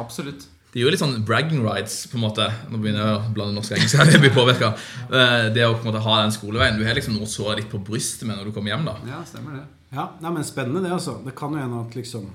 [0.00, 0.46] Absolutt.
[0.70, 2.44] Det er jo litt sånn bragging rights, på en måte.
[2.70, 3.96] Nå begynner jeg å blande norsk og engelsk.
[4.00, 4.84] her, jeg blir påvirket.
[5.10, 6.78] Eh, Det å på en måte ha den skoleveien.
[6.78, 8.86] Du har liksom noe så litt på brystet med når du kommer hjem.
[8.86, 9.64] da Ja, stemmer det.
[9.96, 10.94] Ja, nei, men Spennende, det.
[10.94, 12.28] altså Det kan jo hende at liksom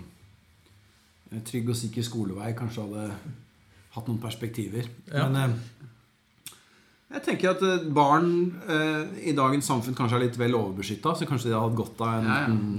[1.44, 3.10] trygg og sikker skolevei kanskje hadde
[3.96, 4.88] hatt noen perspektiver.
[5.12, 5.28] Ja.
[5.28, 5.56] Men eh,
[7.16, 8.30] jeg tenker at eh, barn
[8.68, 12.02] eh, i dagens samfunn kanskje er litt vel overbeskytta, så kanskje de hadde hatt godt
[12.02, 12.28] av en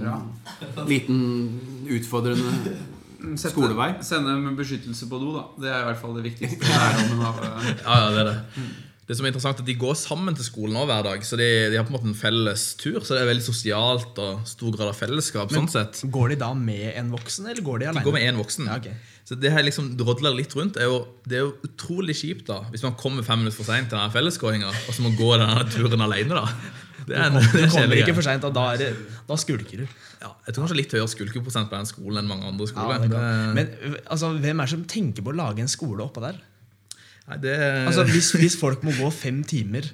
[0.03, 0.19] Ja, ja,
[0.85, 2.53] liten, liten utfordrende
[3.33, 3.87] Sette- Skolevei.
[4.05, 5.45] Sende med beskyttelse på do, da.
[5.57, 6.69] Det er i hvert fall det viktigste.
[7.31, 8.67] av, eh, Ja, ja, det er det.
[9.07, 11.37] Det som er interessant er at De går sammen til skolen også hver dag, så
[11.39, 12.97] de, de har på en måte en felles tur.
[12.99, 15.53] Så det er veldig sosialt og stor grad av fellesskap.
[15.55, 18.03] sånn sett Går de da med en voksen, eller går de alene?
[18.03, 18.67] De går med en voksen.
[18.67, 18.97] Ja, okay.
[19.27, 22.61] Så det her liksom drodler litt rundt er jo, Det er jo utrolig kjipt da
[22.71, 25.63] hvis man kommer fem minutter for seint til denne fellesgåinga, og så må gå denne
[25.71, 26.41] turen alene.
[26.43, 26.45] da
[27.07, 28.91] Det er Du det er en kommer ikke for seint, og da, er det,
[29.27, 29.87] da skulker du.
[30.19, 33.07] ja, Jeg tror kanskje litt høyere skulkeprosent på den skolen enn mange andre skoler.
[33.07, 33.71] Ja, Men
[34.03, 36.39] altså, hvem er det som tenker på å lage en skole oppå der?
[37.27, 37.55] Nei, det,
[37.85, 39.89] Altså, hvis, hvis folk må gå fem timer,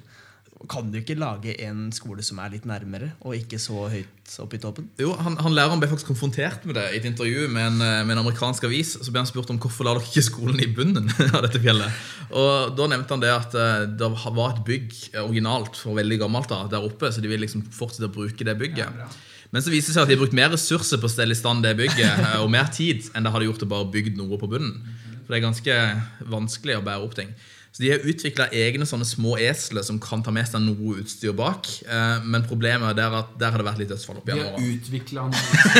[0.70, 4.56] kan du ikke lage en skole som er litt nærmere, og ikke så høyt oppe
[4.56, 4.86] i toppen?
[5.00, 8.00] Jo, han, han Læreren ble faktisk konfrontert med det i et intervju med en, eh,
[8.06, 8.94] med en amerikansk avis.
[8.96, 12.00] Så ble han spurt om hvorfor la dere ikke skolen i bunnen av dette fjellet.
[12.32, 16.22] Og Da nevnte han det at eh, det var et bygg eh, originalt og veldig
[16.24, 19.04] gammelt da, der oppe, så de vil liksom fortsette å bruke det bygget.
[19.54, 21.38] Men så viste det seg at de har brukt mer ressurser på å stelle i
[21.38, 24.48] stand det bygget, og mer tid enn det hadde gjort å bare bygge noe på
[24.50, 24.80] bunnen.
[25.24, 25.80] For det er ganske
[26.36, 27.34] vanskelig å bære opp ting.
[27.74, 31.32] Så De har utvikla egne sånne små esler som kan ta med seg noe utstyr
[31.34, 31.66] bak.
[31.82, 34.62] Eh, men problemet er at der har det vært litt dødsfall opp gjennom åra.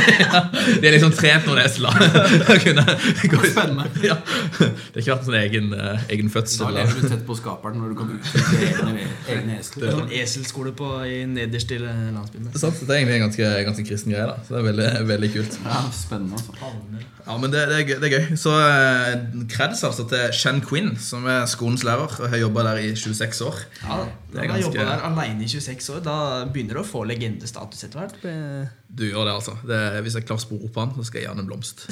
[0.82, 1.94] De har liksom trent noen esler.
[3.54, 3.86] Spennende.
[4.02, 4.18] Ja.
[4.18, 6.02] Det har ikke vært en sånn egen, fødsel.
[6.18, 6.74] egen Da fødsel.
[6.80, 9.94] lever du tett på skaperen når du kan utvikle egne, egne esler.
[9.94, 12.50] Sånn eselskole på, i nederst i landsbyen.
[12.50, 14.26] Det er det er egentlig en ganske, ganske kristen greie.
[14.34, 15.60] da Så det er veldig, veldig kult.
[15.62, 17.13] Ja, spennende altså.
[17.24, 18.24] Ja, men det, det, er, gøy, det er gøy.
[18.36, 22.10] Så kreds creds altså til Shen Quinn, som er skolens lærer.
[22.20, 23.62] Og har jobba der i 26 år.
[23.80, 23.96] Ja,
[24.28, 26.16] Det er jeg ganske- jobba der alene i 26 år, da
[26.52, 28.18] begynner du å få legendestatus etter hvert.
[28.28, 29.56] Eh, Du gjør det, altså.
[29.66, 31.86] Det, hvis jeg klarer å spore opp han, så skal jeg gi han en blomst.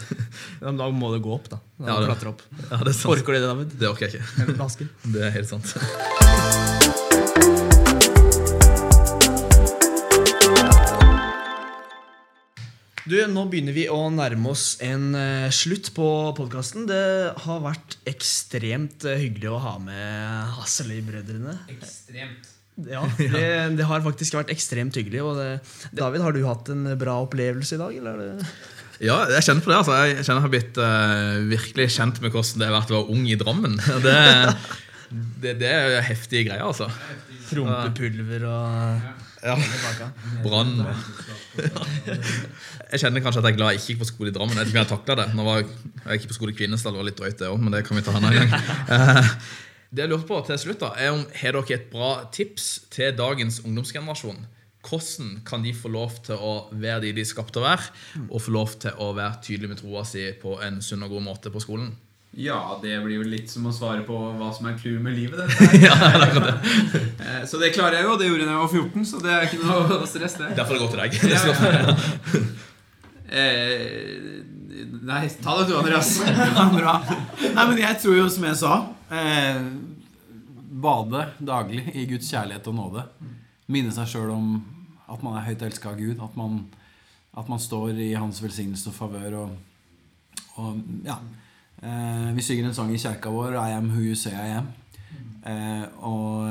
[0.62, 1.58] Da må du gå opp, da.
[1.82, 2.42] da Ja, det- opp.
[2.70, 3.10] Ja, det er sant.
[3.16, 3.74] Orker du det, David?
[3.78, 4.86] Det orker jeg ikke.
[5.12, 5.74] Det er helt sant.
[13.06, 16.88] Du, Nå begynner vi å nærme oss en uh, slutt på podkasten.
[16.90, 17.02] Det
[17.44, 21.54] har vært ekstremt uh, hyggelig å ha med Hasseløy-brødrene.
[21.70, 22.48] Ekstremt.
[22.90, 23.44] Ja, det,
[23.78, 25.22] det har faktisk vært ekstremt hyggelig.
[25.22, 25.46] Og det,
[25.96, 27.94] David, har du hatt en bra opplevelse i dag?
[28.00, 28.18] Eller?
[28.18, 29.78] er det- Ja, jeg kjenner på det.
[29.78, 32.98] altså Jeg kjenner jeg har blitt uh, virkelig kjent med hvordan det har vært å
[32.98, 33.78] være ung i Drammen.
[35.06, 36.88] Det, det, det er heftige greier, altså.
[37.46, 39.56] Prompepulver og Ja.
[40.44, 40.72] Brann.
[42.92, 44.54] Jeg kjenner kanskje at jeg er glad jeg ikke gikk på skole i Drammen.
[44.56, 45.26] Jeg vet ikke om jeg taklet det.
[45.34, 45.68] Nå var jeg,
[46.04, 47.98] jeg gikk på skole i Kvinesdal, det var litt drøyt det òg, men det kan
[47.98, 48.68] vi ta en annen gang.
[48.96, 49.30] Eh,
[49.96, 53.14] Det jeg lurte på til slutt, da, er om har dere et bra tips til
[53.16, 54.40] dagens ungdomsgenerasjon?
[54.86, 57.86] Hvordan kan de få lov til å være de de er skapt til å være,
[58.28, 61.24] og få lov til å være tydelige med troa si på en sunn og god
[61.26, 61.94] måte på skolen?
[62.36, 65.40] Ja, det blir jo litt som å svare på hva som er clouet med livet.
[65.40, 65.78] Dette.
[65.86, 67.04] Ja, det er det.
[67.24, 69.20] Eh, Så det klarer jeg jo, og det gjorde jeg da jeg var 14, så
[69.24, 70.50] det er ikke noe stress, det.
[70.58, 71.16] Derfor det godt til deg.
[71.32, 72.42] Ja, ja, ja.
[73.26, 74.42] Eh,
[75.08, 76.10] nei, ta det du, Andreas.
[76.76, 76.98] Bra.
[77.40, 78.74] Nei, men jeg tror jo, som jeg sa
[79.10, 79.64] eh,
[80.86, 83.06] Bade daglig i Guds kjærlighet og nåde.
[83.72, 84.52] Minne seg sjøl om
[85.08, 86.20] at man er høyt elska av Gud.
[86.22, 86.60] At man,
[87.32, 89.40] at man står i hans velsignelse og favør.
[89.40, 91.16] Og, og ja
[91.82, 94.72] eh, Vi synger en sang i kjerka vår, 'I am who you say I am'.
[95.46, 96.48] Eh, og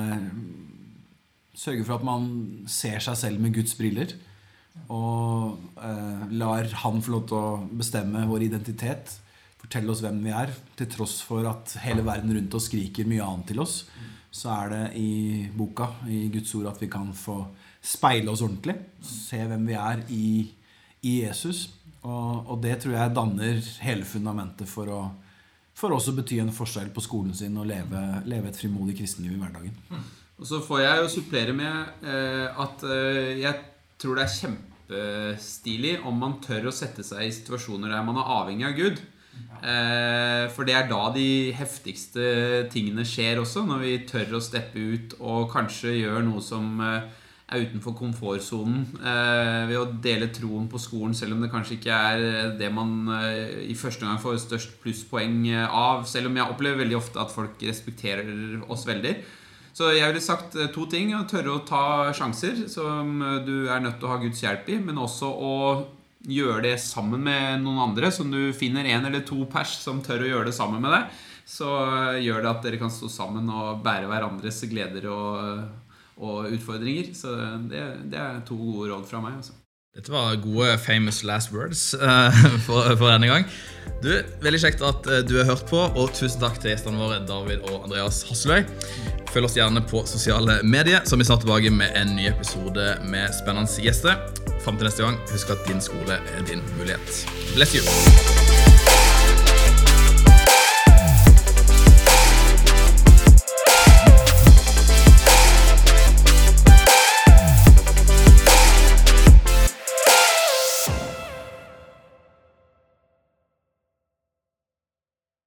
[1.56, 4.16] sørger sørge for at man ser seg selv med Guds briller.
[4.92, 9.20] Og eh, lar han få lov til å bestemme vår identitet.
[9.62, 10.52] Fortelle oss hvem vi er.
[10.78, 13.86] Til tross for at hele verden rundt oss skriker mye annet til oss.
[14.36, 17.40] Så er det i boka, i Guds ord, at vi kan få
[17.86, 18.76] speile oss ordentlig.
[19.02, 20.28] Se hvem vi er i,
[21.08, 21.70] i Jesus.
[22.06, 25.04] Og, og det tror jeg danner hele fundamentet for å
[25.76, 28.02] for også bety en forskjell på skolen sin og leve,
[28.32, 29.74] leve et frimodig kristenliv i hverdagen.
[30.40, 33.60] Og så får jeg jo supplere med eh, at eh, jeg
[34.00, 38.32] tror det er kjempestilig om man tør å sette seg i situasjoner der man er
[38.38, 39.04] avhengig av Gud.
[39.66, 42.26] Eh, for det er da de heftigste
[42.72, 47.08] tingene skjer også, når vi tør å steppe ut og kanskje gjør noe som eh,
[47.46, 52.00] er utenfor komfortsonen eh, ved å dele troen på skolen, selv om det kanskje ikke
[52.10, 56.08] er det man eh, i første gang får størst plusspoeng eh, av.
[56.10, 59.18] Selv om jeg opplever veldig ofte at folk respekterer oss veldig.
[59.76, 61.12] Så jeg ville sagt eh, to ting.
[61.18, 61.84] Å tørre å ta
[62.16, 65.56] sjanser som eh, du er nødt til å ha Guds hjelp i, men også å
[66.26, 68.12] gjøre det sammen med noen andre.
[68.16, 71.24] Som du finner en eller to pers som tør å gjøre det sammen med deg.
[71.46, 75.66] Så eh, gjør det at dere kan stå sammen og bære hverandres gleder og,
[76.18, 77.14] og utfordringer.
[77.18, 77.36] Så
[77.70, 79.40] det, det er to gode råd fra meg.
[79.44, 79.56] Også.
[79.96, 83.46] Dette var gode famous last words eh, for, for denne gang.
[84.04, 84.12] Du,
[84.44, 87.64] Veldig kjekt at eh, du har hørt på, og tusen takk til gjestene våre David
[87.70, 88.66] og Andreas Hasseløy.
[89.32, 92.90] Følg oss gjerne på sosiale medier, så er vi snart tilbake med en ny episode
[93.08, 94.20] med spennende gjester.
[94.66, 97.24] Fram til neste gang, husk at din skole er din mulighet.
[97.56, 98.45] Bless you!